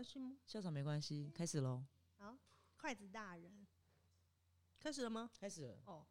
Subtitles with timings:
[0.00, 0.34] 关系吗？
[0.46, 1.84] 校长没关系，开始喽，
[2.16, 2.34] 好，
[2.78, 3.66] 筷子大人，
[4.78, 5.30] 开始了吗？
[5.38, 5.78] 开始了。
[5.84, 6.06] 哦，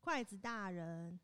[0.00, 1.20] 筷子大人，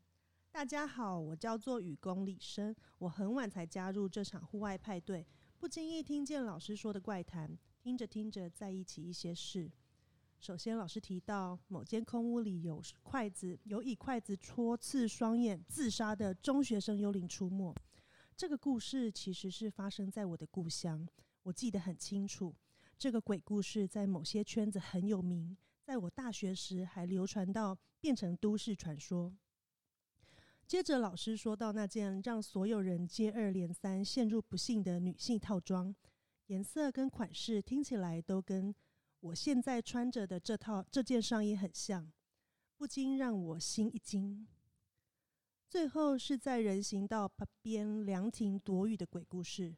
[0.49, 5.27] 大家好，我叫做雨宫李生，我很晚才加入这场户外派对，
[5.57, 9.69] 不经意听见老师说的怪谈，听着听着在一起一些事。
[10.39, 17.75] 首先，老师提到某间空屋里有筷子，有以筷子戳刺双眼自杀的中学生幽灵出没。
[18.37, 21.05] 这个故事其实是发生在我的故乡，
[21.43, 22.55] 我记得很清楚。
[22.97, 29.33] 这个鬼故事在某些圈子很有名，在我大学时还流传到变成都市传说。
[30.67, 35.95] 接着，老师说到那件让所有人接二连三陷入不幸的女性套装，
[36.47, 38.75] 颜色跟款式听起来都跟
[39.21, 42.11] 我现在穿着的这套这件上衣很像，
[42.77, 44.45] 不禁让我心一惊。
[45.69, 49.75] 最后是在人行道旁边凉亭躲雨的鬼故事。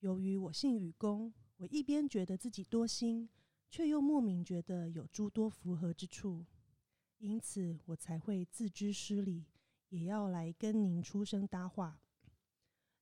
[0.00, 3.28] 由于我姓雨公，我一边觉得自己多心，
[3.70, 6.46] 却又莫名觉得有诸多符合之处，
[7.18, 9.44] 因此我才会自知失礼，
[9.90, 12.00] 也要来跟您出声搭话。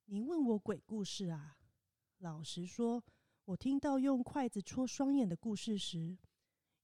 [0.06, 1.58] 您问我鬼故事啊？
[2.18, 3.04] 老实说，
[3.44, 6.18] 我听到用筷子戳双眼的故事时，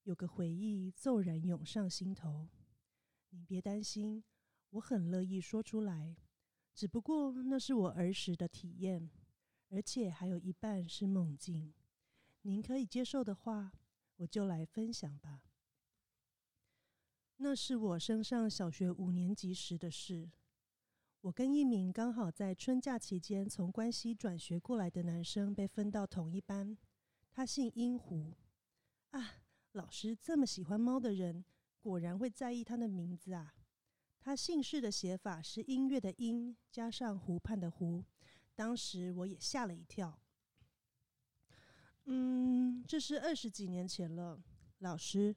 [0.04, 2.48] 有个回忆骤然涌上心头。
[3.30, 4.22] 您别担心。
[4.70, 6.16] 我很乐意说出来，
[6.72, 9.08] 只不过那是我儿时的体验，
[9.74, 11.74] 而且还有一半是梦境。
[12.42, 13.72] 您可以接受的话，
[14.18, 15.42] 我就来分享吧。
[17.38, 20.30] 那是我升上小学五年级时的事。
[21.22, 26.78] 我跟一名刚好在春假期间从关西转学过来的男生被分到同一班。
[27.32, 28.32] 他姓殷湖。
[29.10, 31.44] 啊，老师这么喜欢猫的人，
[31.80, 33.56] 果然会在意他的名字啊。
[34.20, 38.04] 他姓氏的写法是音乐的音加上湖畔的湖，
[38.54, 40.20] 当时我也吓了一跳。
[42.04, 44.42] 嗯，这是二十几年前了，
[44.78, 45.34] 老师，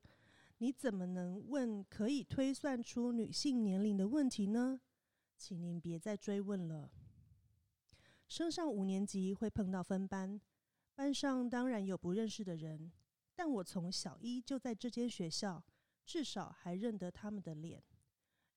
[0.58, 4.82] 你怎么能问可以推算出女性年龄的问题呢？
[5.38, 6.92] 请您别再追问了。
[8.28, 10.42] 升上五年级会碰到分班，
[10.96, 12.92] 班上当然有不认识的人，
[13.34, 15.64] 但我从小一就在这间学校，
[16.06, 17.82] 至少还认得他们的脸。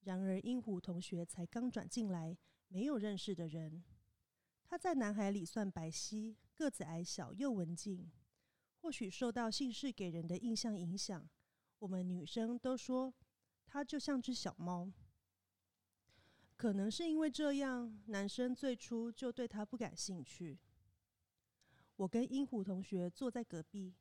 [0.01, 3.85] 然而，英虎同学才刚转进来，没有认识的人。
[4.71, 8.09] 他在男孩里算白皙，个子矮小又文静。
[8.81, 11.29] 或许受到姓氏给人的印象影响，
[11.81, 13.13] 我们女生都说
[13.67, 14.93] 他就像只小猫。
[16.57, 20.57] 可能是因为这样，男生最初就对他不感兴趣。
[21.97, 23.97] 我跟英虎同学坐在隔壁，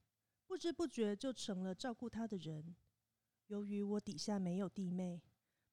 [0.46, 2.76] 不知不觉就成了照顾他的人。
[3.48, 5.20] 由于我底下没有弟妹。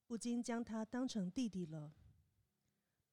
[0.07, 1.93] 不禁将他当成弟弟了。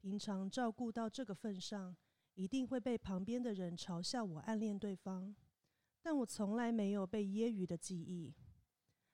[0.04, 1.96] 平常照顾到这个份上，
[2.34, 5.34] 一定会被旁边的人嘲笑我暗恋对方。
[6.02, 8.36] 但我从来没有被揶揄的记忆。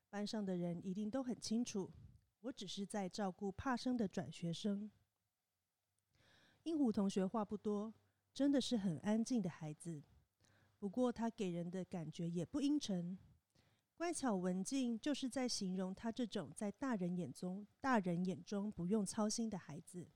[0.09, 1.91] 班上的人一定都很清楚，
[2.41, 4.89] 我只是在照顾怕生的转学生。
[6.63, 7.93] 鹦鹉同学话不多，
[8.33, 10.01] 真的是很安静的孩子。
[10.79, 13.15] 不过他给人的感觉也不阴沉。
[13.95, 20.07] 乖巧文静，就是在形容他这种在大人眼中、大人眼中不用操心的孩子。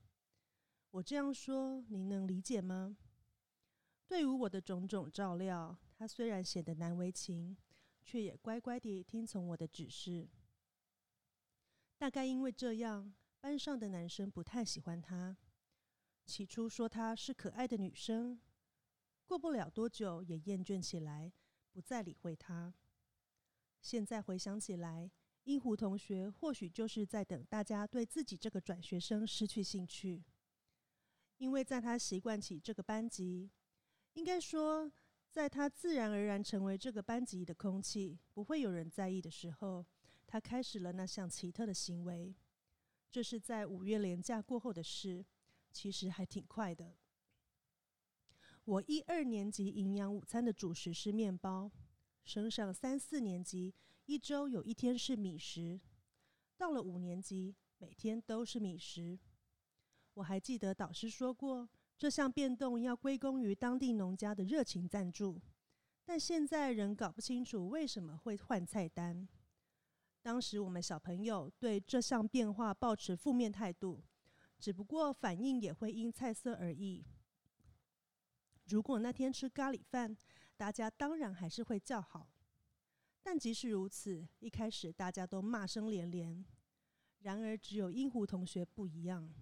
[0.94, 2.96] 我这样说，您能理解吗？
[4.06, 7.56] 对于我的种种照料，他虽然显得难为情，
[8.04, 10.28] 却也乖乖地听从我的指示。
[11.98, 15.36] 大概因为这样，班上的男生不太喜欢他。
[16.26, 18.40] 起初说她是可爱的女生，
[19.26, 21.32] 过不了多久也厌倦起来，
[21.72, 22.72] 不再理会她。
[23.80, 25.10] 现在回想起来，
[25.42, 30.22] 英湖同学或许就是在等大家对自己这个转学生失去兴趣，
[31.38, 33.50] 因为在他习惯起这个班级，
[34.14, 34.90] 应该说，
[35.30, 39.84] 在他自然而然成为这个班级的空气，不会有人在意的时候，
[40.26, 42.34] 他开始了那项奇特的行为。
[43.10, 45.24] 这是在五月连假过后的事，
[45.72, 46.96] 其实还挺快的。
[48.64, 51.70] 我一二年级营养午餐的主食是面包。
[52.24, 53.74] 升上三四年级，
[54.06, 55.78] 一周有一天是米食；
[56.56, 59.18] 到了五年级，每天都是米食。
[60.14, 61.68] 我还记得导师说过，
[61.98, 65.40] 这项变动要归功于当地农家的热情赞助。
[66.04, 69.26] 但现在仍搞不清楚为什么会换菜单。
[70.22, 74.02] 当时我们小朋友对这项变化抱持负面态度，
[74.58, 77.04] 只不过反应也会因菜色而异。
[78.66, 80.16] 如果那天吃咖喱饭，
[80.56, 82.28] 大家当然还是会叫好。
[83.22, 86.44] 但即使如此，一开始大家都骂声连连。
[87.20, 89.32] 然而，只有英湖同学不一样。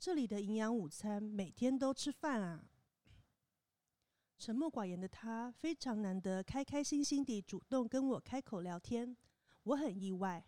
[0.00, 2.64] 这里的营养午餐每天都吃饭啊！
[4.38, 9.14] 沉默寡言的他，非常难得开开心心地主动跟我开口聊天，
[9.64, 10.42] 我很意外。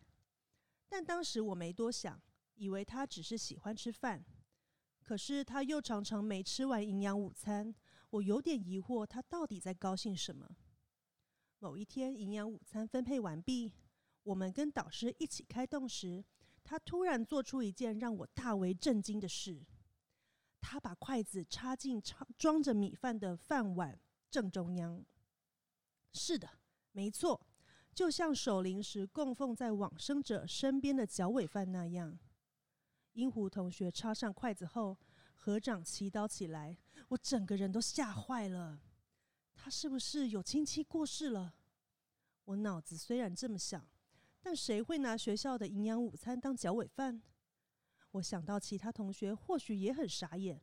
[0.88, 2.18] 但当时我没多想，
[2.54, 4.24] 以为他只是喜欢吃饭。
[5.02, 7.74] 可是他又常常没吃完营养午餐，
[8.08, 10.48] 我有点疑惑，他到底在高兴什么？
[11.58, 13.70] 某一天，营养午餐分配完毕，
[14.22, 16.24] 我们跟导师一起开动时，
[16.64, 19.64] 他突然做出一件让我大为震惊的事：
[20.60, 24.00] 他把筷子插进装装着米饭的饭碗
[24.30, 25.04] 正中央。
[26.12, 26.48] 是的，
[26.92, 27.46] 没错，
[27.94, 32.18] 就像守灵时供奉在往生者身边的脚尾饭那样。
[33.12, 34.98] 英虎同学插上筷子后，
[35.34, 36.78] 合掌祈祷起来，
[37.08, 38.80] 我整个人都吓坏了。
[39.54, 41.54] 他是不是有亲戚过世了？
[42.44, 43.86] 我脑子虽然这么想，
[44.42, 47.22] 但谁会拿学校的营养午餐当脚尾饭？
[48.10, 50.60] 我想到其他同学或许也很傻眼，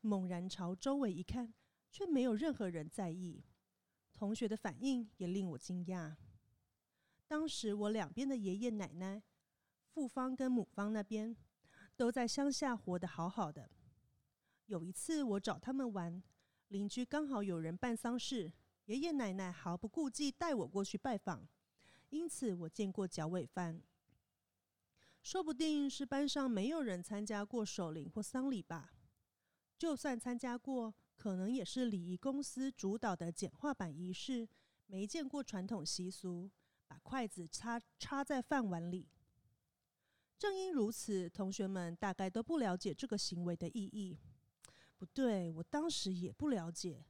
[0.00, 1.54] 猛然朝周围一看，
[1.90, 3.44] 却没有任何人在意。
[4.12, 6.16] 同学的反应也令我惊讶。
[7.26, 9.22] 当时我两边的爷爷奶奶，
[9.86, 11.36] 父方跟母方那边。
[11.96, 13.70] 都在乡下活得好好的。
[14.64, 16.22] 有一次我找他们玩，
[16.68, 18.50] 邻居刚好有人办丧事，
[18.86, 21.46] 爷爷奶奶毫不顾忌带我过去拜访，
[22.10, 23.82] 因此我见过脚尾饭。
[25.22, 28.92] 说不定是班上没有人参加过守灵或丧礼吧。
[29.76, 34.48] 就算参加过，可能也是礼仪公司主导的简化版仪式，
[34.86, 36.50] 没见过传统习俗，
[36.86, 39.08] 把筷子插插在饭碗里。
[40.38, 44.18] 正因如此，同学们大概都不了解这个行为的意义。
[44.96, 47.04] 不对，我当时也不了解。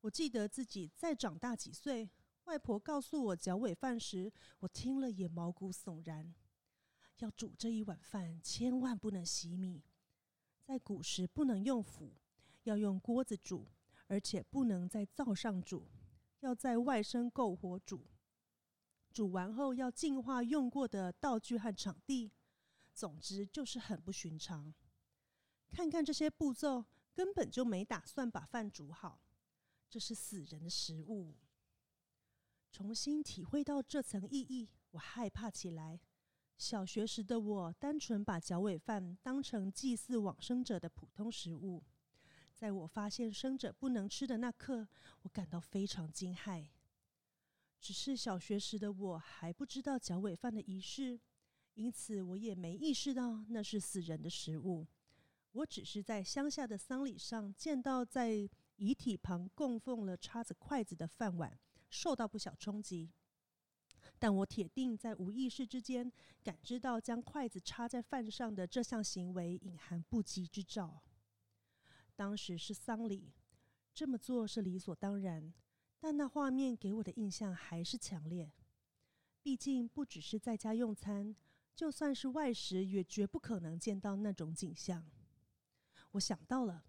[0.00, 2.10] 我记得自己再长大几岁，
[2.44, 6.34] 外婆告诉我脚尾饭时，我听了也毛骨悚然。
[7.18, 9.82] 要煮这一碗饭，千万不能洗米，
[10.62, 12.12] 在古时不能用釜，
[12.64, 13.68] 要用锅子煮，
[14.08, 15.88] 而且不能在灶上煮，
[16.40, 18.06] 要在外生篝火煮。
[19.12, 22.32] 煮完后要净化用过的道具和场地。
[22.92, 24.72] 总之就是很不寻常。
[25.70, 29.20] 看看这些步骤，根本就没打算把饭煮好。
[29.88, 31.34] 这是死人的食物。
[32.74, 36.00] 重新体会到这层意义，我害怕起来。
[36.58, 41.84] 小学时的我，单纯把脚尾饭当成祭祀往生者的普通食物。
[42.52, 44.88] 在我发现生者不能吃的那刻，
[45.22, 46.66] 我感到非常惊骇。
[47.80, 51.20] 只是小学时的我还不知道脚尾饭的仪式。
[51.74, 54.84] 因此，我也没意识到那是死人的食物。
[55.52, 61.56] 我只是在乡下的丧礼上见到在遗体旁供奉了叉子、筷子的饭碗，
[61.90, 63.10] 受到不小冲击。
[64.18, 66.10] 但我铁定在无意识之间
[66.42, 71.02] 感知到将筷子插在饭上的这项行为隐含不吉之兆。
[72.14, 73.32] 当时是丧礼，
[73.92, 75.52] 这么做是理所当然，
[75.98, 78.52] 但那画面给我的印象还是强烈。
[79.42, 81.34] 毕竟不只是在家用餐。
[81.74, 85.04] 就算是外食，也绝不可能见到那种景象。
[86.12, 86.86] 我想到了，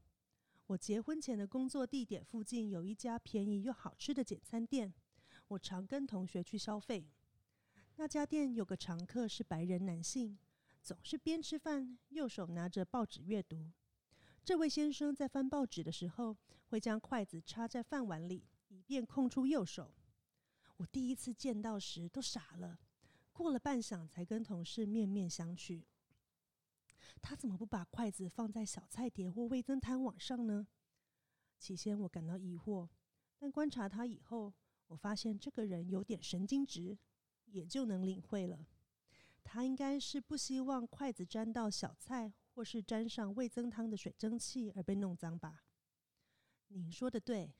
[0.67, 4.91] 我结婚前的工作地点附近有一家便宜又好吃的简餐店，
[5.47, 7.07] 我常跟同学去消费。
[7.97, 10.39] 那家店有个常客是白人男性，
[10.81, 13.71] 总是边吃饭右手拿着报纸阅读。
[14.43, 16.35] 这位先生在翻报纸的时候，
[16.65, 19.93] 会将筷子插在饭碗里，以便空出右手。
[20.77, 22.79] 我第一次见到时都傻了。
[23.31, 25.83] 过了半晌，才跟同事面面相觑。
[27.21, 30.67] 他怎么不把筷子放在小菜碟或味增汤碗上呢？
[31.57, 32.89] 起先我感到疑惑，
[33.37, 34.53] 但观察他以后，
[34.87, 36.97] 我发现这个人有点神经质，
[37.45, 38.67] 也就能领会了。
[39.43, 45.63] 他应该是不希望筷子沾到小菜或是沾上味增汤的水蒸气而被弄脏吧？
[46.67, 47.53] 您说的对，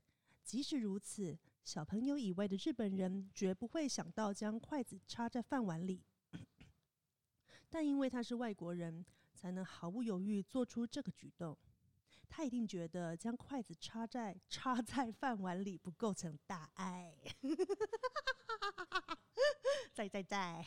[0.44, 1.38] 即使如此。
[1.64, 6.04] 小朋友以外的日本人绝不会想到将筷子插在饭碗里，
[7.72, 9.04] 但因为他是外国人，
[9.46, 11.56] 才能毫不犹豫做出这个举动。
[12.28, 17.16] 他一定觉得将筷子插在插在饭碗里不构成大碍。
[19.94, 20.66] 在在在，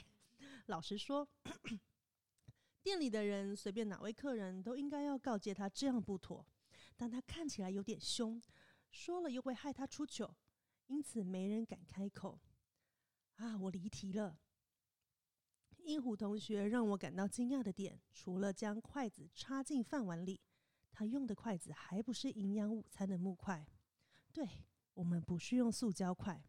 [0.66, 1.28] 老实说，
[2.80, 6.46] 店里的人随便哪位客人都应该要告诫他这样不妥，
[6.96, 8.40] 但他看起来有点凶，
[8.92, 10.32] 说了又会害他出糗。
[10.86, 12.38] 因此，没人敢开口。
[13.38, 14.38] 啊，我离题了。
[15.88, 20.38] 英虎同学让我感到惊讶的点，除了将筷子插进饭碗里，
[20.92, 23.66] 他用的筷子还不是营养午餐的木筷。
[24.30, 24.46] 对
[24.92, 26.44] 我们不是用塑胶筷。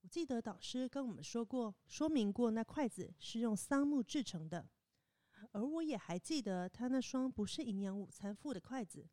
[0.00, 4.66] 我记得导师跟我们说过，说明过那筷子是用桑木制成的。
[5.50, 9.06] 而我也还记得他那双不是营养午餐附的筷子。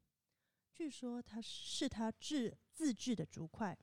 [0.71, 3.77] 据说他是他制自制的竹筷，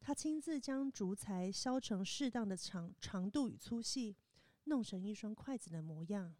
[0.00, 4.16] 他亲自将竹材削成适当的长长度与粗细，
[4.66, 6.36] 弄成一双筷子的模样。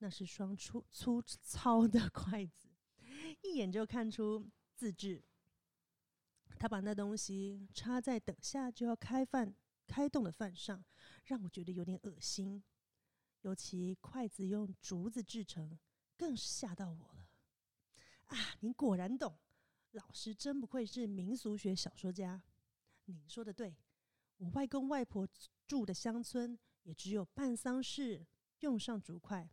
[0.00, 2.68] 那是双粗粗糙的筷子，
[3.42, 5.24] 一眼就看出自制。
[6.56, 9.52] 他把那东西插在等下就要开饭
[9.88, 10.84] 开动的饭上，
[11.24, 12.62] 让我觉得有点恶心。
[13.42, 15.78] 尤其筷子用竹子制成，
[16.16, 17.28] 更是吓到我了。
[18.26, 19.36] 啊，您果然懂，
[19.92, 22.40] 老师真不愧是民俗学小说家。
[23.06, 23.76] 您说的对，
[24.36, 25.26] 我外公外婆
[25.66, 28.26] 住的乡村也只有办丧事
[28.60, 29.50] 用上竹筷，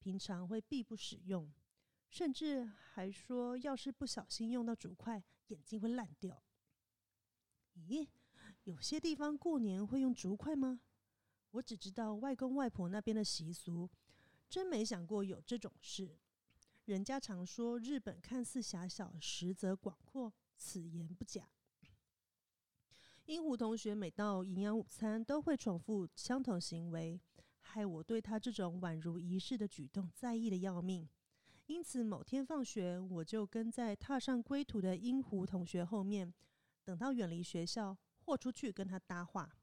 [0.00, 1.52] 平常会必不使用，
[2.10, 6.42] 甚至还说要是不小心用到竹筷，眼睛会烂掉。
[7.76, 8.08] 咦，
[8.64, 10.80] 有些地方过年会用竹筷吗？
[11.52, 13.88] 我只知道外公外婆那边的习俗，
[14.50, 16.18] 真没想过有这种事。
[16.86, 21.48] 人家常说日本看似狭小，实则广阔，此言不假。
[23.28, 27.20] 英虎同学每到营养午餐都会重复相同行为，
[27.60, 31.06] 害我对他这种宛如仪式的举动在意的要命。
[31.66, 36.32] 因此某天放学，我就跟在踏上归途的英虎同学后面，
[36.84, 39.58] 等到远离学校，豁出去跟他搭话。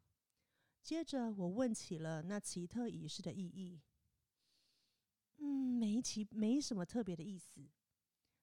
[0.84, 3.82] 接着，我问起了那奇特仪式的意义。
[5.38, 5.48] 嗯，
[5.80, 7.68] 没其没什么特别的意思。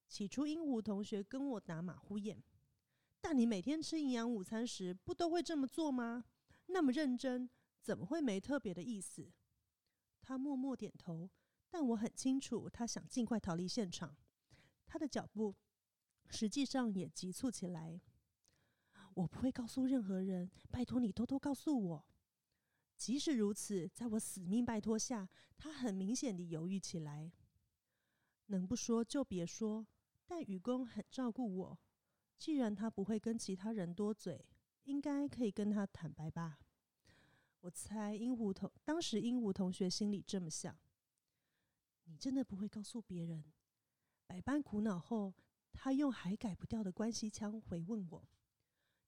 [0.09, 2.43] 起初，鹦鹉同学跟我打马虎眼。
[3.23, 6.25] 但你每天吃营养午餐时，不都会这么做吗？
[6.67, 7.49] 那么认真，
[7.81, 9.33] 怎么会没特别的意思？
[10.21, 11.31] 他默默点头，
[11.71, 14.14] 但我很清楚，他想尽快逃离现场。
[14.85, 15.55] 他的脚步
[16.29, 18.00] 实际上也急促起来。
[19.14, 22.05] 我不会告诉任何人，拜托你偷偷告诉我。
[22.97, 27.33] 即使如此，在我死命拜托下，他很明显地犹豫起来。
[28.47, 29.87] 能不说就别说，
[30.26, 31.79] 但愚公很照顾我。
[32.43, 34.45] 既然他不会跟其他人多嘴，
[34.83, 36.59] 应该可以跟他坦白吧？
[37.61, 40.77] 我猜鹦鹉同当时鹦鹉同学心里这么想。
[42.03, 43.45] 你真的不会告诉别人？
[44.27, 45.33] 百般苦恼后，
[45.73, 48.29] 他用还改不掉的关系腔回问我：“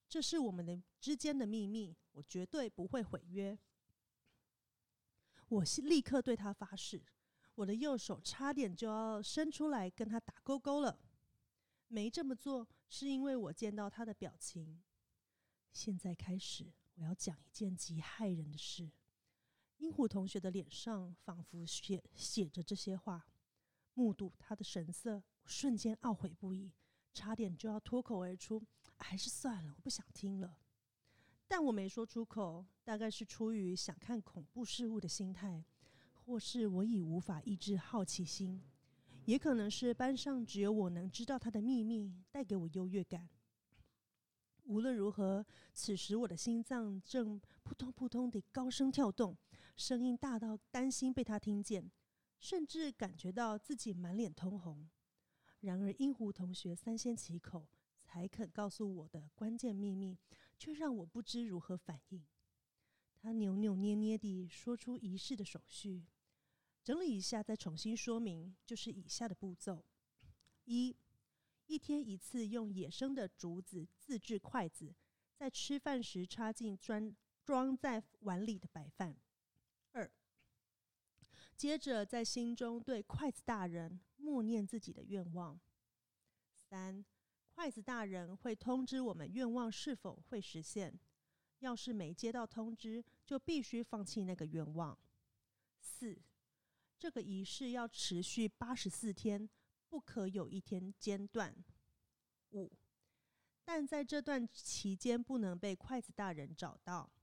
[0.07, 3.59] 这是我们的之间的秘密，我绝对不会毁约。”
[5.49, 7.03] 我立刻对他发誓，
[7.55, 10.97] 我的右手差点就要伸出来跟他打勾勾了。
[11.89, 14.81] 没这么做，是因为我见到他的表情。
[15.71, 18.91] 现在开始，我要讲一件极骇人的事。
[19.77, 23.27] 鹦鹉同学的脸上仿佛写写着这些话。
[23.93, 26.73] 目睹他的神色，我瞬间懊悔不已，
[27.13, 28.61] 差点就要脱口而出
[28.99, 30.57] ：“还是算了，我不想听了。”
[31.47, 35.63] 但我没说出口，大概是出于想看恐怖事物的心态，
[36.13, 38.61] 或是我已无法抑制好奇心，
[39.25, 43.29] 也可能是班上只有我能知道他的秘密带给我优越感。
[44.63, 49.37] 无论如何，此时我的心脏正扑通扑通地高声跳动，
[49.75, 51.91] 声音大到担心被他听见，
[52.39, 54.89] 甚至感觉到自己满脸通红。
[55.59, 57.67] 然而，英湖同学三缄其口，
[58.03, 60.17] 才肯告诉我的关键秘密。
[60.57, 62.23] 却让我不知如何反应。
[63.19, 66.05] 他扭扭捏捏地说出仪式的手续，
[66.85, 69.83] 整理一下再重新说明，就是以下的步骤：
[70.65, 70.95] 一，
[71.65, 74.93] 一天一次用野生的竹子自制筷子，
[75.35, 77.11] 在吃饭时插进装
[77.43, 79.15] 装在碗里的白饭；
[79.93, 80.11] 二，
[81.57, 85.59] 接着在心中对筷子大人默念自己的愿望；
[86.53, 87.03] 三。
[87.49, 90.99] 筷子大人会通知我们愿望是否会实现。
[91.59, 94.95] 要是没接到通知，就必须放弃那个愿望。
[95.79, 96.21] 四，
[97.05, 99.47] 这个仪式要持续八十四天，
[99.87, 101.55] 不可有一天间断。
[102.53, 102.75] 五，
[103.63, 107.13] 但在这段期间不能被筷子大人找到。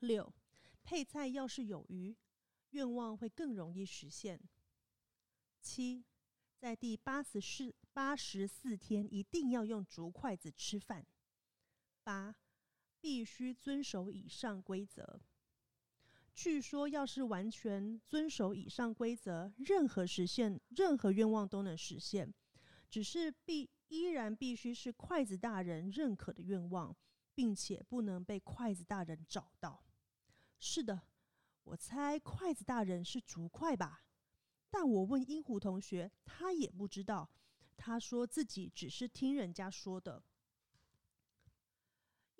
[0.00, 0.30] 六，
[0.82, 2.14] 配菜要是有余，
[2.72, 4.38] 愿望会更容易实现。
[5.62, 6.04] 七。
[6.58, 11.06] 在第八十四八十四天，一定要用竹筷子吃饭。
[12.04, 12.36] 八，
[13.00, 15.22] 必须遵守以上规则。
[16.42, 22.32] 据说，要是完全遵守以上规则，任何实现任何愿望都能实现，
[22.88, 26.96] 只是必依然必须是筷子大人认可的愿望，
[27.34, 29.84] 并且不能被筷子大人找到。
[30.58, 31.02] 是的，
[31.62, 34.06] 我猜筷子大人是竹筷吧。
[34.70, 37.28] 但我问鹦鹉同学，他也不知道。
[37.76, 40.24] 他说自己只是听人家说的。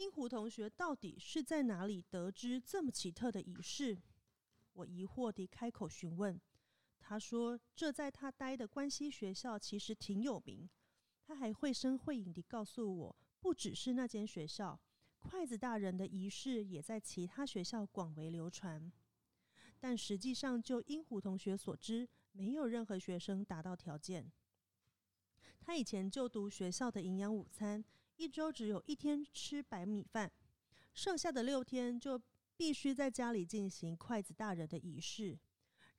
[0.00, 4.00] 英湖同学到底是在哪里得知这么奇特的仪式？
[4.72, 6.40] 我疑惑地开口询问。
[6.98, 10.66] 他说，这在他待的关西学校其实挺有名。
[11.22, 14.80] 他还绘声绘影地告诉我，不只是那间学校，
[15.18, 18.90] 筷子大人的仪式也在其他学校广为流传。
[19.78, 24.32] 但实际上，就英虎同学所知，没有任何学生达到条件。
[25.60, 27.84] 他以前就读学校的营养午餐，
[28.20, 30.30] 一周只有一天吃白米饭，
[30.92, 32.20] 剩下的六天就
[32.54, 35.38] 必须在家里进行筷子大人的仪式。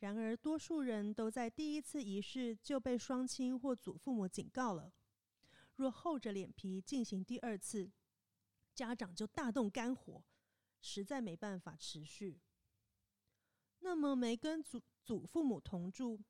[0.02, 4.94] 然而，多数人都在第一次仪式就被双亲或祖父母警告了。
[5.78, 7.90] 若厚着脸皮进行第二次，
[8.76, 10.24] 家长就大动肝火，
[10.80, 12.40] 实在没办法持续。
[13.80, 16.22] 那么，没跟祖祖父母同住，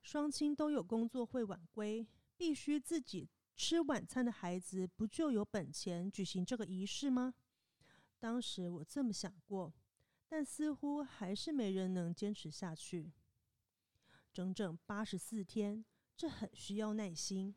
[0.00, 3.28] 双亲都有工作会晚归，必须自己
[3.62, 7.34] 吃晚餐的孩子，不就有本钱举行这个仪式吗？
[8.18, 9.70] 当时我这么想过，
[10.26, 13.12] 但似乎还是没人能坚持下去。
[14.32, 15.84] 整整八十四天，
[16.16, 17.54] 这很需要耐心。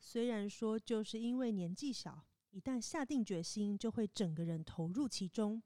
[0.00, 5.62] 虽然说就是因为年纪小，一旦下定决心，就会整个人投入其中，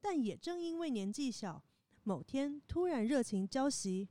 [0.00, 1.62] 但也正因为年纪小。
[2.02, 4.08] 某天突然热情交袭，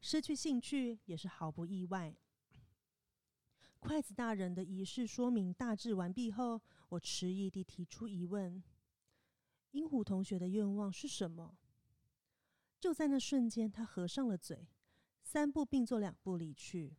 [0.00, 2.12] 失去兴趣也是毫不意外。
[3.80, 8.62] 筷子大人的仪式说明大致完毕后，我迟疑地提出疑问
[9.70, 11.56] ：“鹦虎同学的愿望是什么？”
[12.80, 14.68] 就在那瞬间，他合上了嘴，
[15.22, 16.96] 三步并作两步离去。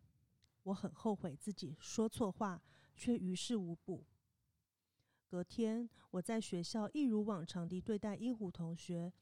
[0.64, 2.62] 我很后悔自己说错话，
[2.96, 4.06] 却于事无补。
[5.28, 9.14] 隔天，我在学校一如往常地对待鹦虎同学。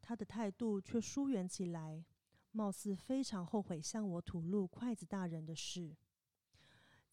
[0.00, 2.04] 他的态度却疏远起来，
[2.52, 5.96] 貌似非常后悔向我吐露筷子大人的事。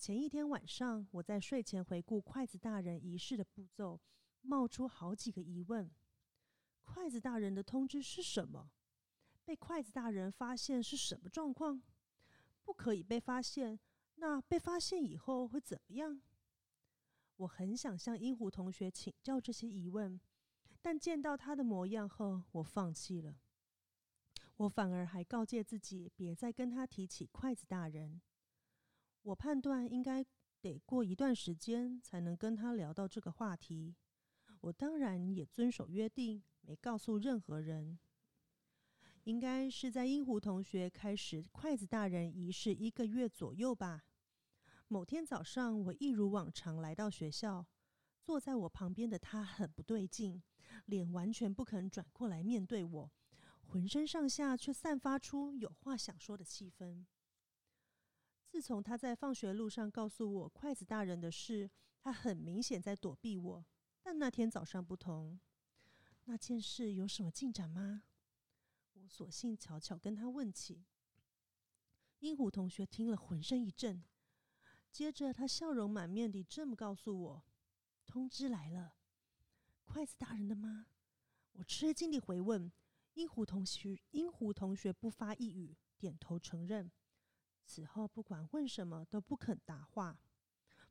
[0.03, 4.01] 前一天晚上，我在睡前回顾筷子大人仪式的步骤，
[4.41, 5.89] 冒出好几个疑问：
[6.83, 8.69] 筷子大人的通知是什么？
[9.45, 11.81] 被筷子大人发现是什么状况？
[12.65, 13.79] 不可以被发现，
[14.15, 16.21] 那被发现以后会怎么样？
[17.37, 20.19] 我很想向鹦鹉同学请教这些疑问。
[20.81, 23.37] 但见到他的模样后，我放弃了。
[24.57, 28.21] 我反而还告诫自己，别再跟他提起筷子大人。
[29.23, 30.23] 我判断应该
[30.61, 33.95] 得过一段时间才能跟他聊到这个话题。
[34.61, 37.97] 我当然也遵守约定，没告诉任何人。
[39.23, 44.03] 应该是在英湖同学开始筷子大人仪式一个月左右吧。
[44.89, 47.65] 某天早上，我一如往常来到学校，
[48.21, 50.43] 坐在我旁边的他很不对劲。
[50.85, 53.11] 脸完全不肯转过来面对我，
[53.61, 57.05] 浑身上下却散发出有话想说的气氛。
[58.53, 63.65] 自从他在放学路上告诉我筷子大人的事，他很明显在躲避我。
[64.03, 65.39] 但那天早上不同，
[66.25, 68.03] 那件事有什么进展吗？
[68.93, 70.85] 我索性悄悄跟他问起。
[72.19, 74.03] 鹦鹉同学听了，浑身一震，
[74.91, 77.43] 接着他笑容满面地这么告诉我
[78.05, 78.93] ：“通知来了。”
[79.83, 80.85] 筷子大人的吗？
[81.53, 82.71] 我吃惊地回问。
[83.15, 86.91] 鹦鹉同学，鹦鹉同学不发一语，点头承认。
[87.65, 90.19] 此后不管问什么都不肯答话。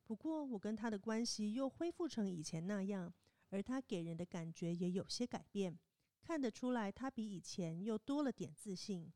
[0.03, 3.13] 不过我跟他的关系又恢复成以前那样，
[3.49, 5.79] 而他给人的感觉也有些改变，
[6.21, 9.13] 看得出来他比以前又多了点自信。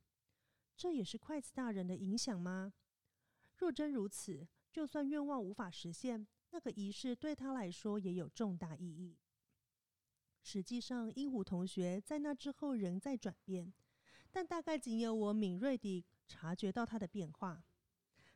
[0.75, 2.71] 这也是筷子大人的影响吗？
[3.57, 9.17] 若真如此，就算愿望无法实现，那个仪式对他来说也有重大意义。
[10.43, 13.73] 实际上，鹦鹉同学在那之后仍在转变，
[14.31, 17.63] 但大概仅有我敏锐地察觉到他的变化。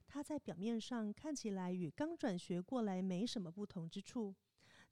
[0.07, 4.35] 他在表面上看起来与刚转学过来没什么不同之处，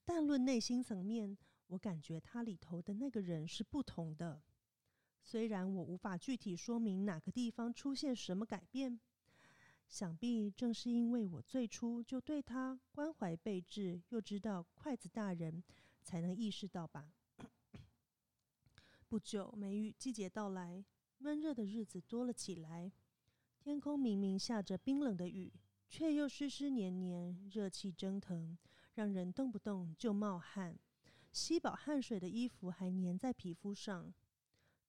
[0.05, 4.41] 但论内心层面，我感觉他里头的那个人是不同的。
[5.23, 8.99] 虽然我无法具体说明哪个地方出现什么改变，
[9.88, 15.63] 想必正是因为我最初就对他关怀备至，又知道筷子大人。
[16.01, 17.13] 才能意识到吧。
[19.07, 20.83] 不久，梅雨季节到来，
[21.19, 22.91] 闷热的日子多了起来。
[23.60, 25.53] 天空明明下着冰冷的雨，
[25.88, 28.58] 却又湿湿黏黏，热气蒸腾，
[28.93, 30.79] 让人动不动就冒汗。
[31.32, 34.13] 吸饱汗水的衣服还粘在皮肤上，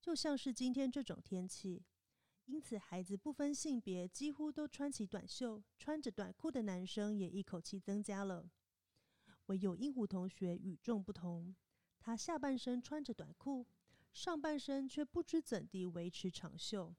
[0.01, 1.83] 就像是今天这种天气。
[2.47, 8.49] 因此，孩子不分性别，几乎都穿起短袖，穿着短裤的男生也一口气增加了。
[9.47, 11.55] 唯有鹦鹉同学与众不同，
[11.99, 13.67] 他下半身穿着短裤，
[14.13, 16.95] 上半身却不知怎地维持长袖。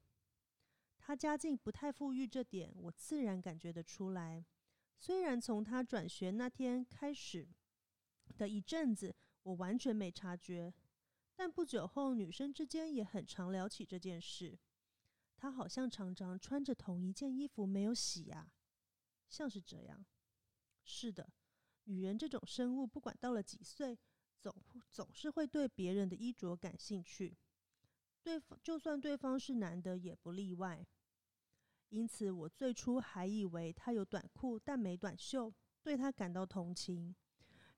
[0.97, 4.45] 他家境不太富裕，这点我自然感觉得出来。
[4.97, 7.47] 虽然从他转学那天开始
[8.38, 10.71] 的一阵子，我完全没察觉，
[11.36, 14.60] 但不久后女生之间也很常聊起这件事。
[15.36, 18.52] 他好像常常穿着同一件衣服没有洗呀，
[19.28, 20.06] 像是这样。
[20.84, 21.28] 是的，
[21.86, 23.97] 女人这种生物，不管到了几岁，
[24.41, 24.54] 总
[24.89, 27.38] 总是会对别人的衣着感兴趣。
[28.23, 30.86] 对方就算对方是男的，也不例外。
[31.89, 37.15] 因此，我最初还以为他有短裤但没短袖，对他感到同情。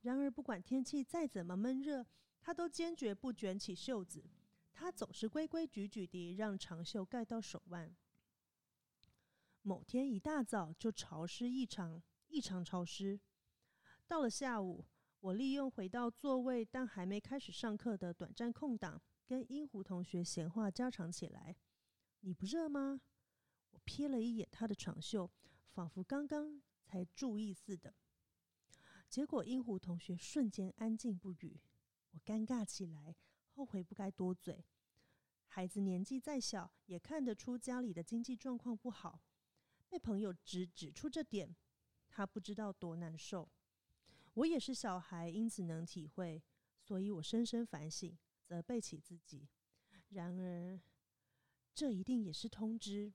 [0.01, 2.05] 然而，不管天气再怎么闷热，
[2.39, 4.23] 他都坚决不卷起袖子。
[4.71, 7.95] 他总是规规矩矩地让长袖盖到手腕。
[9.61, 13.19] 某天一大早就潮湿异常，异常潮湿。
[14.05, 14.85] 到了下午，
[15.23, 21.55] 我利用回到座位但还没开始上课的短暂空档，跟英湖同学闲话家常起来。
[22.19, 22.99] 你不热吗？
[23.69, 25.31] 我瞥了一眼他的长袖，
[25.69, 27.95] 仿佛刚刚才注意似的。
[29.07, 31.61] 结果英湖同学瞬间安静不语。
[32.11, 33.15] 我尴尬起来，
[33.47, 34.65] 后悔不该多嘴。
[35.47, 39.21] 孩子年纪再小，也看得出家里的经济状况不好。
[39.87, 41.55] 被朋友指指出这点，
[42.09, 43.49] 他不知道多难受。
[44.33, 46.41] 我也是小孩，因此能体会，
[46.79, 49.47] 所以我深深反省，责备起自己。
[50.09, 50.79] 然而，
[51.73, 53.13] 这一定也是通知。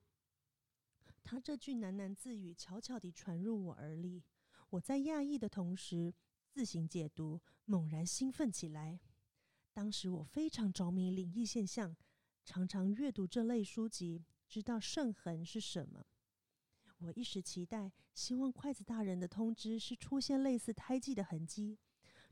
[1.22, 4.22] 他这句喃喃自语悄悄地传入我耳里，
[4.70, 6.14] 我在讶异的同时，
[6.50, 8.98] 自行解读，猛然兴奋起来。
[9.72, 11.96] 当时我非常着迷灵异现象，
[12.44, 16.07] 常常阅读这类书籍，知道圣痕是什么。
[16.98, 21.78] 我一时期待，希望筷子大人的通知是出现类似胎记的痕迹，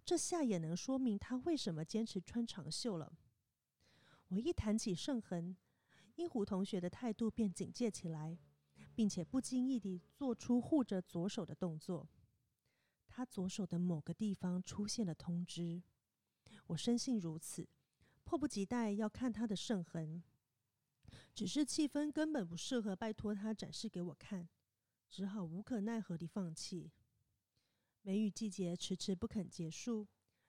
[0.04, 3.16] 这下也能说明他为什么坚持穿长袖了。
[4.28, 5.56] 我一谈起圣痕，
[6.16, 8.36] 英虎同学的态度便警戒起来，
[8.94, 12.08] 并且不经意地做出护着左手的动作。
[13.08, 15.80] 他左手的某个地方出现了通知，
[16.66, 17.68] 我深信如此，
[18.24, 20.24] 迫不及待要看他的圣痕。
[21.32, 24.48] 只是气氛根本不适合拜托他展示给我看。
[25.08, 26.92] 只好无可奈何地放弃。
[28.02, 30.06] 梅雨季节迟迟不肯结束，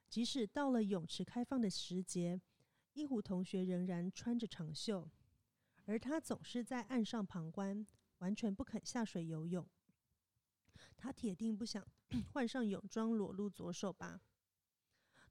[0.09, 2.41] 即使到了泳池开放的时节，
[2.93, 5.09] 一虎同学仍然穿着长袖，
[5.85, 7.85] 而他总是在岸上旁观，
[8.19, 9.67] 完全不肯下水游泳。
[10.95, 11.85] 他铁定不想
[12.33, 14.21] 换上泳装裸露左手吧？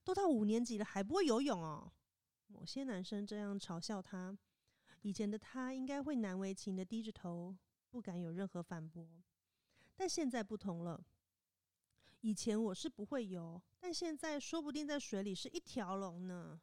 [0.03, 1.93] 都到五年级了还不会游泳哦！
[2.49, 4.37] 某些男生这样嘲笑他。
[5.03, 7.57] 以前的他应该会难为情的低着头。
[7.90, 9.09] 不敢有任何反驳，
[9.96, 11.05] 但现在不同了。
[12.20, 16.61] 以前我是不会游，但现在说不定在水里是一条龙呢。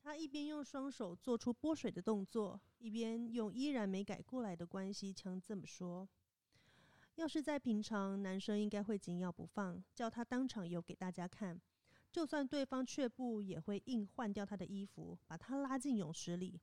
[0.00, 6.08] 他一边用双手做出拨水的动作，一边用依然没改过来的关系腔这么说
[7.16, 11.60] ：“要是在平常，男生应该会紧咬不放，叫他当场游给大家看。
[12.10, 16.60] 就算对方却步，也会硬换掉他的衣服，把他拉进泳池里。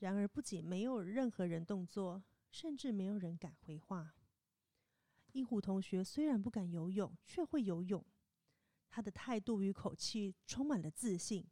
[0.00, 4.14] 然而，不仅没有任何人动作。”甚至没有人敢回话。
[5.32, 8.04] 英虎同学虽然不敢游泳，却会游泳。
[8.88, 11.46] 他的态度与口气充满了自信，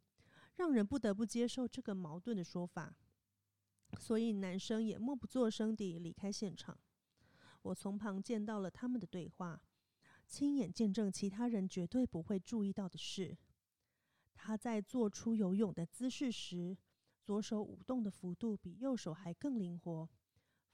[0.57, 2.97] 让人不得不接受这个矛盾的说法。
[3.99, 6.79] 所以男生也默不作声地离开现场。
[7.63, 9.61] 我从旁见到了他们的对话，
[10.27, 13.37] 亲眼见证其他人绝对不会注意到的事。
[14.35, 16.77] 他在做出游泳的姿势时，
[17.23, 20.09] 左手舞动的幅度比右手还更灵活。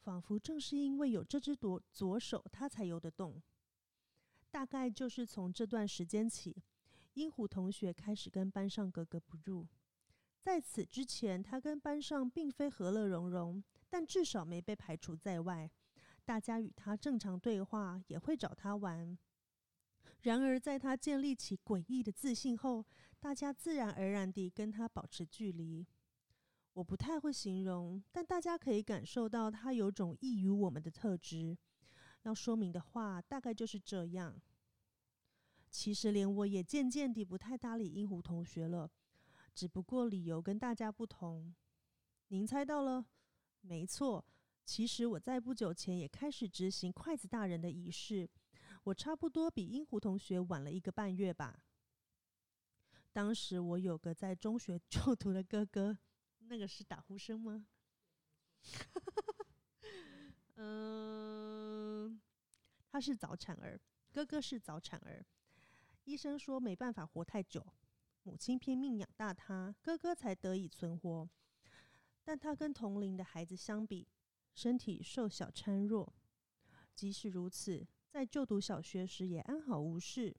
[0.03, 3.43] 仿佛正是因为有这只左左手，他才游得动。
[4.51, 6.63] 大概就是从这段时间起，
[7.15, 9.67] 英虎同学开始跟班上格格不入。
[10.41, 15.71] 在此之前，他跟班上并非和乐融融，但至少没被排除在外。
[16.25, 19.19] 大家与他正常对话，也会找他玩。
[20.23, 22.85] 然而，在他建立起诡异的自信后，
[23.21, 25.87] 大家自然而然地跟他保持距离。
[26.75, 31.57] 我不太会形容，但大家可以感受到它有种异于我们的特质。
[32.23, 34.41] 要说明的话，大概就是这样。
[35.71, 38.91] 其实连我也渐渐地不太搭理英湖同学了，
[39.55, 41.55] 只不过理由跟大家不同。
[42.29, 43.05] 您猜到了？
[43.61, 44.25] 没错，
[44.65, 48.29] 其实我在不久前也开始执行筷子大人的仪式。
[48.85, 51.63] 我差不多比英湖同学晚了一个半月吧。
[53.13, 55.99] 当时我有个在中学 就读的哥哥。
[56.51, 57.65] 那个是打呼声吗？
[60.57, 62.21] 嗯，
[62.89, 65.25] 他是早产儿，哥哥是早产儿。
[66.03, 67.65] 医生说没办法活太久，
[68.25, 71.31] 母亲拼命养大他，哥哥才得以存活。
[72.25, 74.09] 但他跟同龄的孩子相比，
[74.53, 76.13] 身体瘦小孱弱。
[76.97, 80.37] 即使如此，在就读小学时也安好无事。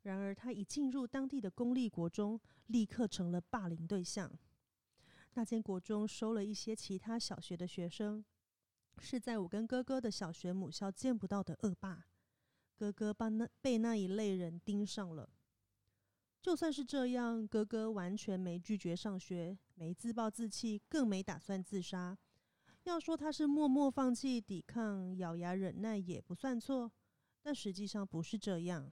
[0.00, 4.32] 然而，他一进入当地的公立国中，立刻成了霸凌对象。
[5.36, 8.24] 那间国中收了一些其他小学的学生，
[9.00, 12.06] 是在我跟哥哥的小学母校见不到的恶霸。
[12.74, 15.28] 哥哥被那被那一类人盯上了。
[16.40, 22.16] 就算是这样，哥哥完全没拒绝上学，没自暴自弃，更没打算自杀。
[22.84, 26.90] 要说他是默默放弃抵抗、咬牙忍耐，也不算错。
[27.42, 28.90] 但实际上不是这样，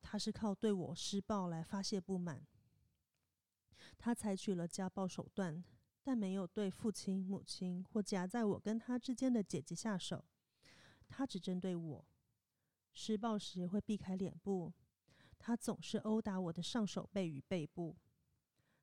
[0.00, 2.46] 他是靠对我施暴来发泄不满。
[4.02, 5.62] 他采取了家暴手段，
[6.02, 10.24] 但没有对父亲、母亲或夹在我跟他之间的姐姐下手。
[11.06, 12.08] 他只针对我。
[12.94, 14.72] 施暴时会避开脸部，
[15.38, 17.94] 他总是殴打我的上手背与背部。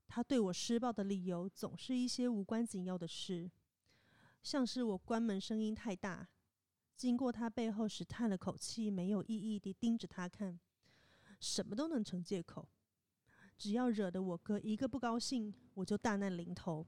[0.07, 3.49] 他对我施暴的理由总是一些无关紧要的事，
[4.43, 6.29] 像是我关门声音太大，
[6.95, 10.59] 经过他背后时叹了口气，没有意义地盯着他看，
[11.39, 12.69] 什么都能成借口。
[13.57, 16.85] 只要惹得我哥一个不高兴，我就大难临头，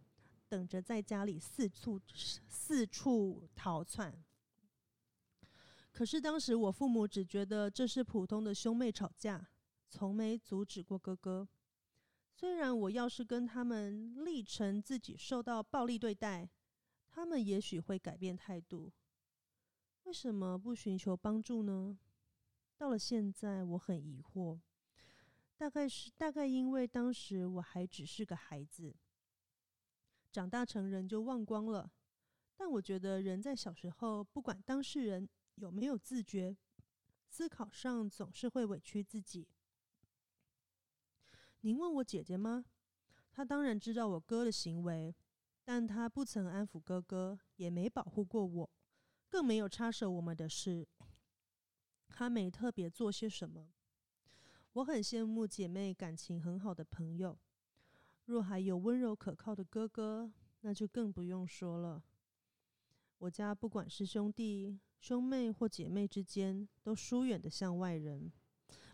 [0.47, 1.99] 等着在家里四处
[2.47, 4.23] 四处逃窜。
[5.91, 9.49] 可是当时我父母只觉得这是普通的兄妹吵架，
[9.89, 11.47] 从没阻止过哥哥。
[12.32, 16.49] 虽然我要是跟他们历程自己受到暴力对待，
[17.10, 18.93] 他们也许会改变态度。
[20.03, 21.97] 为什么不寻求帮助呢？
[22.77, 24.60] 到了现在，我很疑惑。
[25.60, 28.95] 大概是大概因为当时我还只是个孩子，
[30.32, 31.91] 长大成人就忘光了。
[32.56, 36.56] 但我觉得人在小时候，不管当事人有没有自觉，
[37.28, 39.50] 思考上总是会委屈自己。
[41.60, 42.63] 您问我姐姐吗？
[43.34, 45.13] 她当然知道我哥的行为，
[45.65, 48.69] 但她不曾安抚哥哥，也没保护过我，
[49.28, 50.88] 更没有插手我们的事。
[52.08, 53.74] 她没特别做些什么。
[54.73, 57.38] 我很羡慕姐妹感情很好的朋友，
[58.25, 62.03] 若还有温柔可靠的哥哥，那就更不用说了。
[63.17, 68.32] 我家不管是兄弟、兄妹或姐妹之间，都疏远的像外人。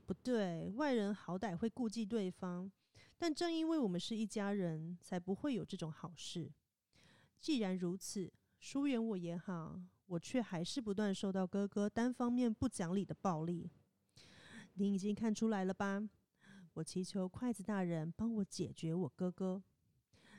[0.06, 2.72] 不对，外人好歹会顾忌对方，
[3.18, 6.52] 但正因为我们是一家人，才不会有这种好事。
[7.42, 13.70] 既然如此，疏远我也好，我却还是不断受到哥哥单方面不讲理的暴力。
[14.76, 16.08] 您已经看出来了吧？
[16.74, 19.64] 我祈求筷子大人帮我解决我哥哥。